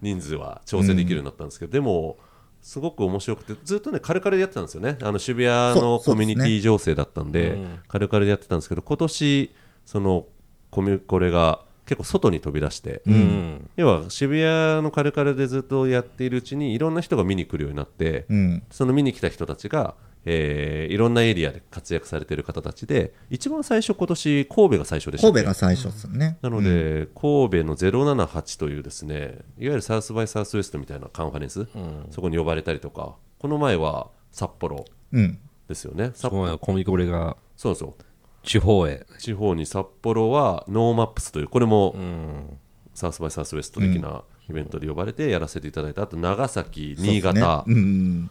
[0.00, 2.16] 人数は調整できるようになったんですけど、でも
[2.60, 4.98] すごく面白くてずっとねカルカルでやってたんですよね。
[5.00, 7.78] あの渋谷のコミュニティ情勢だったんでうん。
[7.86, 9.54] カルカルでやってたんですけど今年
[9.86, 10.26] その
[10.70, 13.70] コミュこれが結構外に飛び出して、うん。
[13.76, 18.62] 要は渋谷のカルカルでずっとやっているうちにいろんな人が見に来るようになって、うん。
[18.70, 19.94] その見に来た人たちが、
[20.26, 26.36] えーいろんなエリアで活躍されている方たちで一番最初今年神戸が最初でした神戸が最初ですね。
[26.42, 31.66] なので、神戸の078というですねいわゆる South by Southwestみたいなカンファレンス、
[32.10, 33.14] そこに呼ばれたりとか。
[33.38, 35.38] この前は札幌うん。
[35.68, 36.10] ですよね。
[36.14, 37.36] そ札こはコミコレが。
[37.56, 38.07] そうそう
[38.42, 39.06] 地方へ。
[39.18, 42.58] 地方に札幌は NoMaps というこれもうん。
[42.94, 46.02] South by Southwest的なイベントで呼ばれてやらせていただいた。
[46.02, 48.30] あと長崎新潟うん。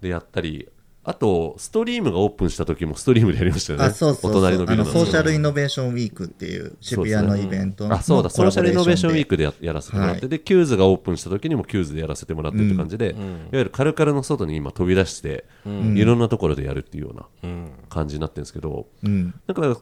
[0.00, 0.68] でやったり
[1.08, 3.86] あとストリームがオープンした時もストリームでやりましたよね。
[3.86, 4.42] あそうそうおそう。
[4.42, 4.84] 隣のビルの。
[4.84, 10.28] ソーシャルイノベーションウィークっていう渋谷のイベントのあそうだソーシャルイノベーションウィーククでややらせてもらって、はい。
[10.28, 13.18] で QWSがオープンした時にも QWSでやらせてもらってって感じで、いわ
[13.52, 17.70] ゆるカルカルの外に今飛び出して、いろんなところでやるっていうようなうん。
[17.88, 19.34] 感じになってるんですけどうん。
[19.46, 19.76] だから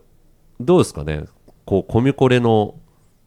[0.61, 1.25] どうですかね？
[1.65, 2.77] こうコミコレの、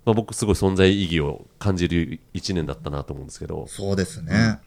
[0.06, 3.66] まあ、僕すごい存在意義を感じる1年だったなと思うんですけど。
[3.68, 4.60] そうですね、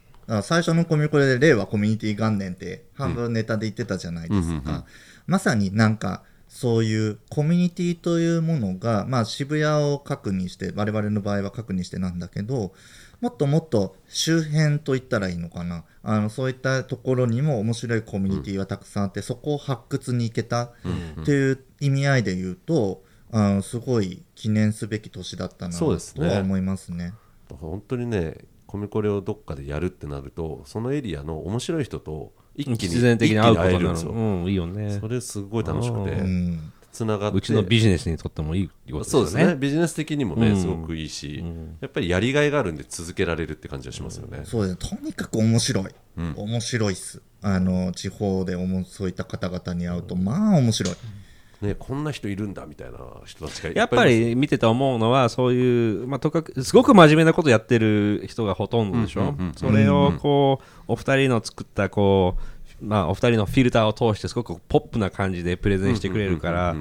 [0.43, 4.75] 最初のコミコレで令和コミュニティ元年って半分ネタで言ってたじゃないですか、うんうんうん。
[4.75, 4.85] うん
[5.27, 12.75] まさになんかそういうコミュニティというものが、まあ、渋谷を核にして我々の場合は核にしてなんだけど
[13.23, 15.85] もっともっと周辺と言ったらいいのかな。
[16.03, 20.71] あのそういったところにも面白いコミュニティはたくさんあって、そこを発掘に行けたっ
[21.25, 27.15] ていう意味合いで言うとあのすごい記念すべき年だったなとは思いますね。
[27.49, 28.39] 本当にね
[28.73, 33.89] コミコレをどっかでやるってなるとそのエリアの面白い人と一気に必然的に会うことになる。
[33.91, 34.99] んですよ、うんいいよね。
[34.99, 36.73] それすごい楽しくてうん。
[36.91, 39.47] つながってうちのビジネスにとってもいいことですよそうですね。
[39.49, 40.57] ねビジネス的にもね、うん。
[40.57, 41.45] すごくいいし、
[41.83, 44.99] やっぱりやりがいがあるんで続けられるって感じがしますよね、そうですね。
[44.99, 45.85] とにかく面白い。
[46.17, 46.35] うん。
[46.35, 47.21] 面白いっす。
[47.43, 50.95] あの、地方でおもそういった方々に会うと、まあ面白い。
[51.63, 62.37] ねこんな人いるんだみたいな人たちがいやっぱり見てて思うのはそういう、まあ、とかくすごく真面目なことやってる人がほとんどでしょ、うんうんうんそれをこうお二人の作ったこ
[62.81, 66.75] う、まあ、お二人のフィルターを通してすごくポップな感じでプレゼンしてくれるから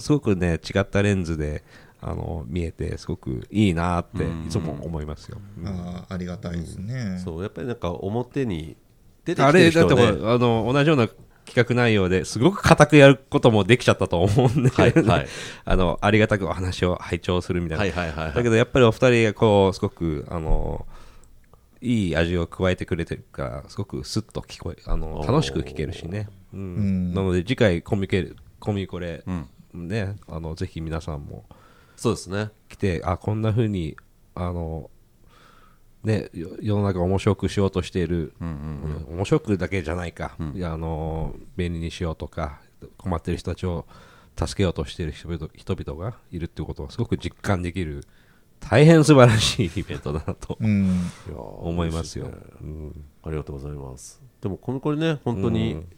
[0.00, 1.62] すごくね違ったレンズで
[2.00, 5.38] あの見えてすごくいいなっていつも思いますよ。
[5.60, 5.68] うん。
[5.68, 7.20] ああありがたいですね。
[7.24, 8.76] そうやっぱりなんか表に
[9.24, 11.08] 出てあきてるれだってあの同じような
[11.46, 15.26] 企画内容ですごく固くやることもできちゃったと思うんで、はいはい。
[15.64, 18.08] あのありがたくお話を拝聴するみたいな、はいはい。
[18.08, 20.86] はいはいだけどやっぱりお二人がこうすごくあの
[21.80, 26.60] いい味を加えてくれてるからすごくスッと聞こえあの楽しく聞けるしね、うん。
[26.60, 27.14] うん。
[27.14, 29.48] なので次回コミケコミコレ、うん。
[29.88, 31.44] ねあのぜひ皆さんも
[31.96, 32.50] そうですね。
[32.68, 33.96] 来てあこんな風に
[34.34, 34.90] あの
[36.04, 42.60] ねよ世の中を面白くしようとしている、うん面白くだけじゃないか、いやあの便利にしようとか
[42.96, 43.86] 困っている人たちを
[44.36, 48.04] 助けようとしている人々人々がいるっていうことをすごく実感できる
[48.60, 51.10] 大変素晴らしいイベントだなとうん。
[51.34, 52.26] 思いますよ。
[52.26, 52.32] ね。
[52.60, 53.04] うん。
[53.24, 54.22] ありがとうございます。
[54.40, 55.88] でもこのこれね本当にうん。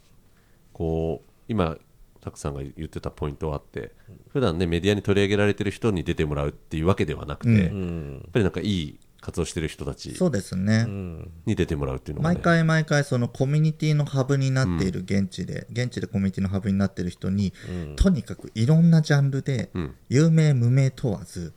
[0.73, 1.77] こう今
[2.21, 3.91] たくさんが言ってたポイントはあって
[4.29, 7.57] 普段ねメディアに取り上げられてる人に出てもらうっていうわけではなくて、うん。
[7.59, 10.85] やっうんぱりなんかいい活動してる人たちそうですね。
[10.87, 17.51] うんに出てもらうっていうのが、ね、毎回毎回そのコミュニティのハブになっている現地で、現地でコミュニティのハブになっている人に、
[17.95, 19.95] とにかくいろんなジャンルで、うん。
[20.09, 21.53] 有名無名問わず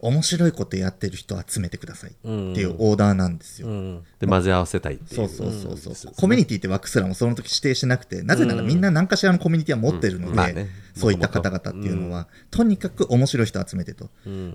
[0.00, 3.68] 面白いことやってる人を集めてくださいっていうオーダーなんですよ。
[3.68, 4.04] うん。
[4.20, 5.28] で混ぜ合わせたいっていう。
[5.28, 10.36] そうそうそうそう、ですよねコミュニティって枠すらもその時指定しなくて、なぜならみんな何かしらのコミュニティは持ってるので、うん。
[10.36, 10.68] まあね。
[10.94, 14.10] そういった方々っていうのは、とにかく面白い人を集めてと。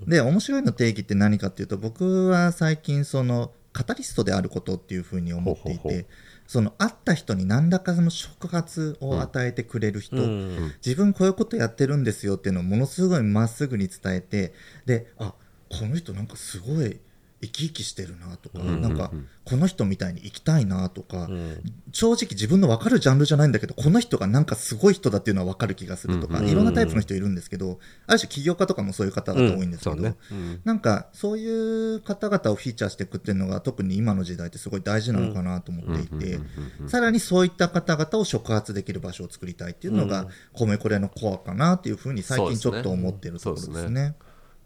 [0.06, 6.06] で、面白いの定義って何かっていうと、僕は最近その、カタリストであることっていうふうに思っていて、ほうほうほう
[6.46, 10.72] その会った人に何らかの触発を与えてくれる人、うん。
[10.84, 14.52] 自分こういうことやってるんですよっていうのをものすごいまっすぐに伝えて
[14.86, 15.34] であ
[15.70, 17.00] この人なんかすごい
[17.44, 19.28] 生き生きしてるなとか、うんなんかうん。
[19.44, 21.60] この人みたいに生きたいなとか、ん。
[21.92, 26.48] 正直自分の分かるジャンルじゃないんだけどこの人がなんかすごい人だっていうのは分かる気がするとか、うん。
[26.48, 30.16] いろんなタイプの人いるんですけどある種起業家とかもそういう方々多いんですけど、ね。
[30.64, 36.40] なんかそういう方々をフィーチャーしていくっていうのが特に今の時代ってすごい大事なのかなと思っていて、
[36.86, 44.14] さらにそういった方々を触発できる場所を作りたいっていうのが、米これのコアかなっていうふうに最近ちょっと思ってるところですね。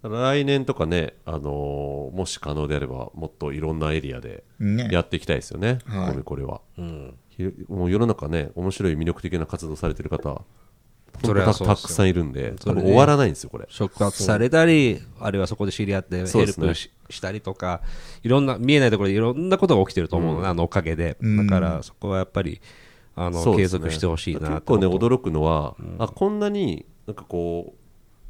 [0.02, 4.88] 来年とかね、あのーもし可能であればもっといろんなエリアでね。
[4.90, 6.14] やっていきたいですよね、はい。
[6.14, 6.60] 米これは。
[6.78, 7.14] うん。
[7.28, 10.42] ひもう世の中ね、面白い魅力的な活動されてる方、
[11.24, 13.66] それはたくさんいるんで、それ終わらないんですよ、これ。
[13.68, 17.82] 触発されたり、あるいはそこで知り合ってヘルプし,、したりとか、
[18.22, 21.16] いろんな、見えないところでいろんなことが起きてると思うのね、あのおかげで。
[21.24, 21.46] ん。
[21.46, 22.60] だから、そこはやっぱり、
[23.16, 27.77] あの、継続してほしいな結構ね、と驚くのは、あこんなになんかこう、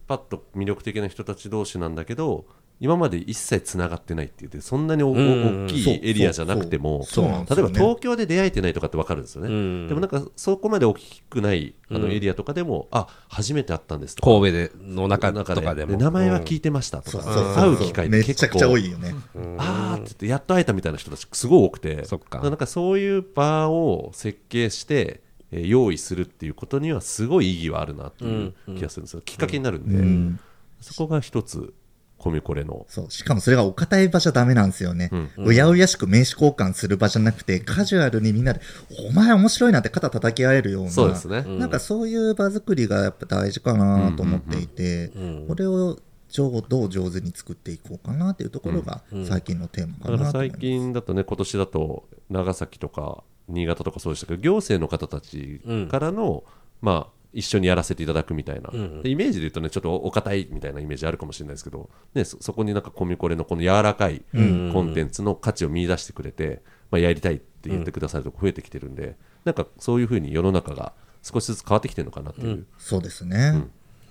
[0.09, 2.46] パッと魅力的な人たち同士なんだけど、
[2.80, 9.48] 今まで一切つながってないって言って、そんなに大きいエリアじゃなくても、例えば東京で出会えてないとかって分かるんですよね。
[9.50, 9.88] ん。
[9.88, 14.30] でもなんか、そこまで大きくないあのエリアとかでも、あ初めて会ったんですとか。
[14.30, 15.98] 神戸での中とかでも。
[15.98, 17.24] 名前は聞いてましたとか、
[17.56, 18.59] 会う機会ってめちゃく結構。
[18.61, 19.14] ちゃ多いよね。
[19.59, 22.04] あーって言ってやっと会えたみたいな人たちすごい多くて。
[22.04, 22.38] そっか。
[22.38, 30.40] だらなんかそういう場を設計して、えー用意するっていうことにはすごい意義はあるなっていう気がするんですよ、きっかけになるんで、うん。
[30.80, 31.72] そこが一つ
[32.18, 32.84] コミコレの。
[32.88, 33.11] そう。
[33.11, 35.09] しかもそれがお堅い場じゃダメなんですよね。
[35.12, 35.46] うん。
[35.46, 38.61] うやうやしく名刺交換する場じゃなくて、カジュアルにみんなで、
[39.09, 40.90] お前面白いなって肩叩き合えるような。
[40.90, 45.12] そうですね、なんかそういう場作りがやっぱ大事かなと思っていて、
[45.46, 45.99] これを
[46.30, 50.32] 上どう上手に作っていこうかなっていうところが最近のテーマかなと思います。
[50.32, 56.44] 最近だとね今年だと長崎とか新潟とかそうでしたけど行政の方たちからの、
[56.80, 58.70] まあ一緒にやらせていただくみたいな、
[59.03, 64.38] でイメージで言うとねちょっとお堅いみたいなイメージあるかもしれないですけど、ね、そそこになんかコミコレのこの柔らかいコ
[64.82, 73.62] ンテンツの価値を見出してくれて、まあ、やりたいって言ってくださるとこ増えてきてるんで、なんかそういうふうに世の中が少しずつ変わってきてるのかなっていう、そうですね。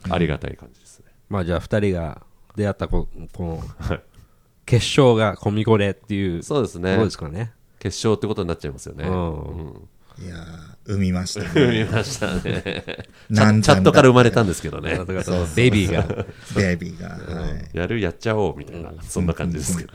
[0.09, 1.05] ありがたい感じですね。
[1.27, 2.21] まあじゃあ二人が
[2.55, 4.01] 出会ったここのはい。
[4.65, 6.95] 決勝がコミコレっていうそうですね。
[6.95, 7.53] どうですかね。
[7.80, 9.05] 決勝ってことになっちゃいますよね。
[9.07, 9.41] うん。
[9.41, 9.88] うん。
[10.19, 11.84] いやー、生みましたね。
[11.86, 12.84] 見ましたね。
[13.32, 14.97] チなんチャットから生まれたんですけどね。
[15.55, 16.25] ベビーが。
[16.55, 17.09] ベイビーが。
[17.41, 17.69] はい。
[17.78, 19.93] やるやっちゃおうみたいな、そんな感じですけど。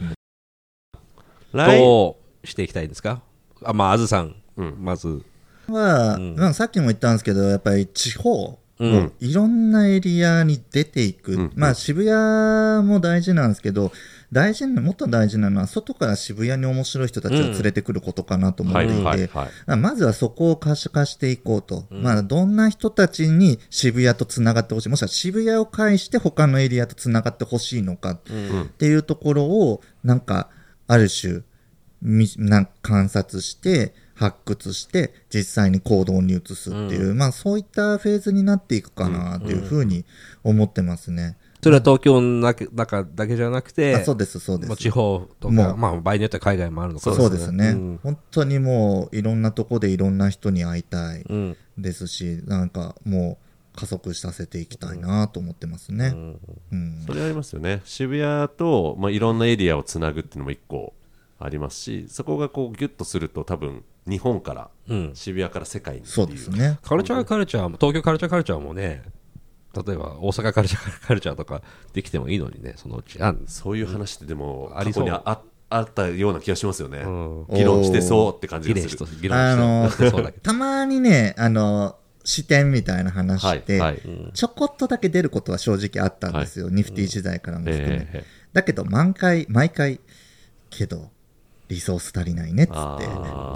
[1.53, 1.79] 来。
[1.79, 3.21] どうしていきたいんですか？
[3.65, 4.77] あ、まあ、あずさん、うん。
[4.79, 5.23] まず。
[5.69, 9.13] は、まあさっきも言ったんですけど、やっぱり地方、うん。
[9.21, 11.53] いろんなエリアに出ていく、ん。
[11.55, 13.93] まあ渋谷も大事なんですけど、
[14.33, 19.31] 大事な、もっと大事なのは、外から渋谷に面白い人たちを連れてくることかなと思っていて、
[19.77, 21.85] まずはそこを可視化していこうと。
[21.91, 24.89] まあ、どんな人たちに渋谷とつながってほしい？
[24.89, 28.21] もしくは渋谷を介して他のエリアとつながってほしいのかっ
[28.79, 30.49] ていうところを、なんか、
[30.89, 31.43] ある種、
[32.01, 40.05] みなんか観察して、発掘して、実際に行動に移すっていう、まあそういったフェーズになっていくかなっていうふうに
[40.45, 41.37] 思ってますね。
[41.63, 44.77] それは東京の中中だけじゃなくて、あそうです、そうです。
[44.77, 45.77] 地方とか、もう。
[45.77, 48.01] まあ、場合によっては海外もあるのかなそうですね、うん。
[48.03, 51.57] 本当にもういろんなとこでいろんな人に会いたいうん。
[51.79, 53.39] ですし、なんかも
[53.75, 56.13] う加速させていきたいなと思ってますね。
[56.73, 57.05] うん。
[57.07, 57.81] それありますよね。
[57.85, 60.95] 渋谷と、まあ、いろんなエリアをつなぐっていうのも一個
[61.39, 65.11] ありますし、そこがこうギュッとすると多分日本から、うん。
[65.15, 66.81] 渋谷から世界にっていそうですね。
[66.83, 69.05] カルチャーカルチャーも、東京カルチャーカルチャーもね、
[69.75, 71.63] 例えば大阪カルチャーカルチャーとか
[71.93, 73.21] できてもいいのにね、そのうち。
[73.23, 77.03] あそういう話ってでも、ありそう過去にあああったような気がしますよね。
[77.03, 79.07] ん議論してそうって感じがする。
[79.21, 80.43] 議論あのしてそうだけど。
[80.43, 84.01] たまにね、あの、視点みたいな話って、はいはい
[84.35, 86.69] ちょこっとだけ出ることは正直あったんですよ。
[86.69, 87.95] ニフティ時代からも含め。
[87.95, 89.99] ええだけど、毎回、毎回、
[90.69, 91.11] けど、
[91.73, 92.99] リソース足りないねっつっ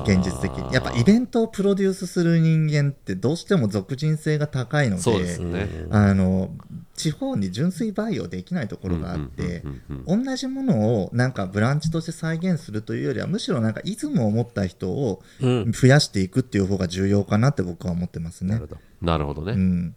[0.06, 0.72] て現実的に。
[0.72, 5.86] やっぱイベントをプロデュースする人間ってどうしても属人性が高いので、ね。
[5.90, 6.50] あの、
[6.94, 15.72] 地方に純粋培養できないところがあってうんうんうん、同じものをなんかブランチとして再現するというよりは、むしろなんかイズムを持った人をうん。
[15.72, 18.66] 増やしていくっていう方が重要かなって僕は思ってますねなる。
[18.66, 18.80] ほど。
[19.02, 19.52] なるほどね。
[19.52, 19.94] うん。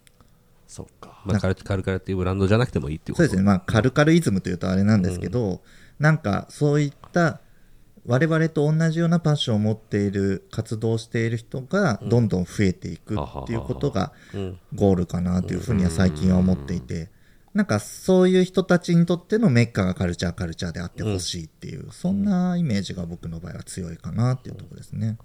[0.68, 5.62] そっかまあ、カルカルカルっていうブランドじゃなくてもいいっていうことそうですね、まあ、カルカルイズムというとあれなんですけど、
[6.00, 7.42] なんかそういった
[8.06, 14.60] 我々と同じようなパッションを持っている活動をしている人がどんどん増えていくっていうことがうん。
[14.76, 17.10] ゴールかなというふうには最近は思っていて、
[17.54, 25.18] なんかそういう人たちにとってのメッカがカルチャーカルチャーであってほしいっていう、そんなイメージが僕の場合は強いかなっていうところですね。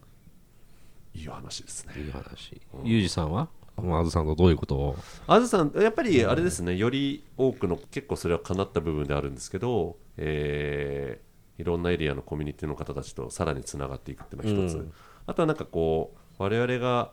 [1.14, 1.94] いいお話ですね。
[1.98, 2.60] いい話。
[2.82, 3.48] ユージさんは？
[3.76, 4.96] まああずさんとどういうことを？
[5.26, 14.92] あずさんやっぱりあれですねより多くの結構それは叶った部分であるんですけど、えーいろんなエリアのコミュニティの方たちとさらにつながっていくっていうのが一つ、うん。
[15.26, 17.12] あとはなんかこう我々が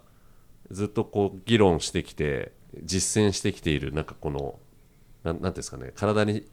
[0.71, 4.59] ずっとこう議論してきて実践してきているなんかこの
[5.23, 6.47] なんなんていうんですかね体に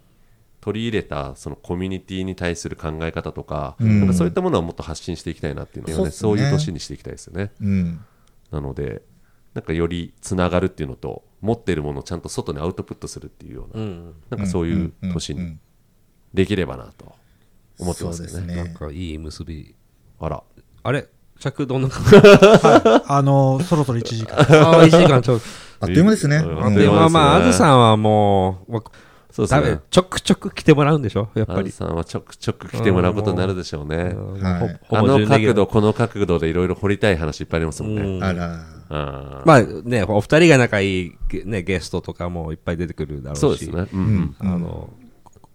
[0.60, 4.00] 取り入れたそのコミュニティに対する考え方とか,、うん。
[4.00, 6.48] なんかそういったものはもっと発信していきたいなっていうのはねそううそっすね。
[6.48, 7.52] いう年にしていきたいですよね。
[7.60, 8.04] うん。
[8.50, 9.02] なので
[9.54, 14.14] なんかよりつながるっていうのと持っているものをちゃんと外にアウトプットするっていうような、ん。
[14.30, 15.56] なんかそういう年に
[16.34, 17.14] できればなと
[17.78, 18.56] 思ってますよね。
[18.56, 19.74] なんかいい結び
[20.20, 20.42] あら
[20.82, 21.06] あれ？
[21.38, 22.02] 尺どんな感
[23.06, 24.44] あの、そろそろ1時間。
[24.44, 25.40] じああ1時間ちょう
[25.80, 26.38] あっという間ですね。
[26.38, 28.82] あまああっという間ですねあずさんはもう、まあ
[29.30, 29.78] そうですね。
[29.90, 31.28] ちょくちょく来てもらうんでしょ？
[31.34, 33.96] やっぱりさんはちょくちょく来てもらうことになるでしょうね。
[33.96, 38.02] うんはいほあの角度、この角度でいろいろ掘りたい話いっぱいありますもんね。
[38.02, 38.64] うんあら。
[38.90, 41.12] あーまあね、お二人が仲いい、
[41.44, 43.40] ね、ゲストとかもいっぱい出てくるだろうし。
[43.40, 43.86] そうですね。
[43.92, 44.90] うんうんあの、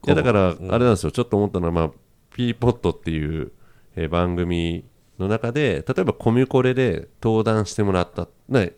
[0.06, 1.92] いやだから、あうんれなんですよ、ちょっと思ったのは、まあ、
[2.34, 3.52] ピーポットっていう、
[3.96, 4.86] えー番組
[5.20, 8.74] の中で、例えばコミュコレで登壇してもらった、ね、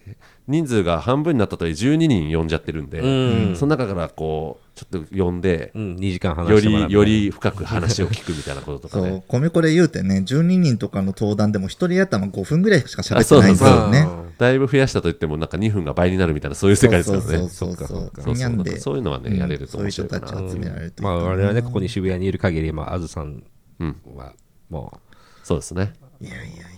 [0.48, 14.08] 人数が半分になったとはいえ12人呼んじゃってるんで、うんその中からこう、ちょっと呼んで、うん、2時間話よしてもらうり、より深く話を聞くみたいなこととかねそう。、コミコレ言うてね、12人とかの登壇でも一人頭5分ぐらいしか喋あってないんですよね。
[14.38, 17.28] だいぶ増やしたと言っても、なんか2分が倍になるみたいな、そういう世界ですからね。
[17.28, 18.12] そうそうそうそう。
[18.24, 20.28] そうそうなんで、そういうのはね、やれるとそういう面白いかな。
[20.28, 23.44] 人たちを集められるといいまあ、我々ね、ここに渋谷にいる限り、まあ、あずさん
[23.80, 24.34] うん、は、
[24.70, 25.00] も
[25.44, 25.94] そうですね。
[26.22, 26.75] いやいやいや。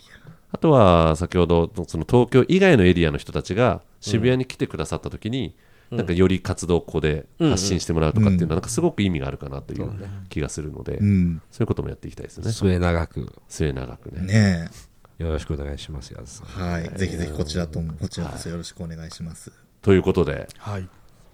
[0.51, 5.55] あとは先ほどその東京以外のエリアの人たちが渋谷に来てくださった時に、
[5.91, 9.91] なんかより活動をここで発信してもらうとかっていうのはなんかすごく意味があるかなという
[10.29, 11.41] 気がするので、うん。
[11.51, 12.51] そういうこともやっていきたいですう、ね。
[12.51, 14.21] 末永く、末永くね。
[14.21, 14.69] ね
[15.17, 16.47] よろしくお願いします、あずさん。
[16.59, 16.71] え。
[16.71, 16.97] はい。
[16.97, 19.51] ぜひぜひこちらとも、こちらこそよろしくお願いします。
[19.81, 20.87] ということではい。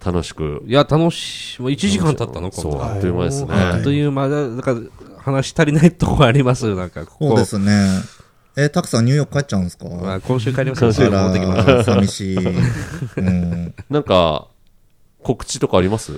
[0.03, 1.61] 楽しくいや、楽しい。
[1.61, 3.53] もう1時間経ったのそうこのあっという間ですね。
[3.53, 4.80] はいあっという間だ、だから、
[5.18, 7.28] 話足りないとこありますなんか、ここ。
[7.30, 7.88] そうですね。
[8.56, 9.86] え、たくさんニューヨーク帰っちゃうんですか？
[9.89, 11.68] まあ、今週帰りますあよ、すぐ戻ってきます。
[11.72, 12.38] ら、寂しい。
[13.18, 13.74] うん。
[13.89, 14.47] なんか
[15.24, 16.12] 告知とかあります？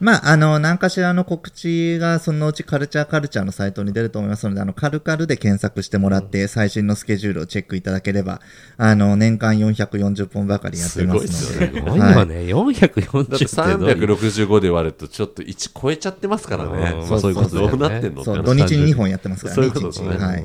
[0.00, 8.40] まあ、あの、何かしらの告知が、そのうちカルチャーカルチャーのサイトに出ると思いますので、あの、カルカルで検索してもらって、最新のスケジュールをチェックいただければ、
[8.76, 11.28] あの、年間440本ばかりやってますので。
[11.28, 12.36] すごいよね。
[12.52, 14.04] 440だってってどういう
[14.46, 16.70] 365で割るとちょっと1超えちゃってますからね。
[17.00, 17.08] うん。
[17.08, 20.44] まあそういうことそうそうどうなってんのそう、土日に2本ややってますからそうね、いうことですねはい。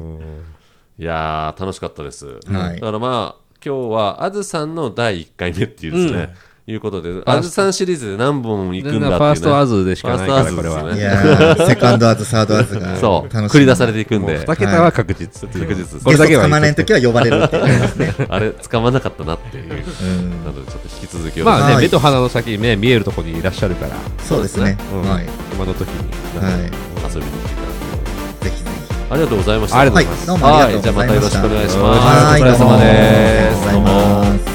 [1.00, 2.26] いやー楽しかったです。
[2.46, 6.34] はいだからまあ今日はあずさんの第1回目っていうですね、
[6.66, 10.96] いうことであずさんシリーズで何本行くんだっていう、ね、ファーストアズでしかないから、これは。
[10.96, 12.98] ね セカンドアズ、サードアズが。
[12.98, 15.68] そう繰り出されていくんで2桁は確実っていう。
[15.68, 18.16] 確実これだけは捕まれんときは呼ばれるっていうですね。
[18.30, 24.78] あれ捕まんなかったなっていううんなのでちょっと引き続きまあね、はい目と鼻の先にね、見えるところにいらっしゃるから、そうですね。
[24.94, 25.26] うんはい。
[25.54, 26.42] 今の時に。
[26.42, 26.94] はい。
[27.14, 27.53] 遊びに来て
[29.14, 29.80] ありがとうございました。
[29.80, 30.30] ありがとうございます。
[30.30, 30.82] はい、どうもありがとうございました。
[30.82, 32.34] じゃあまたよろしくお願いします。
[32.34, 33.72] お疲れ様です。
[33.72, 34.53] どうも。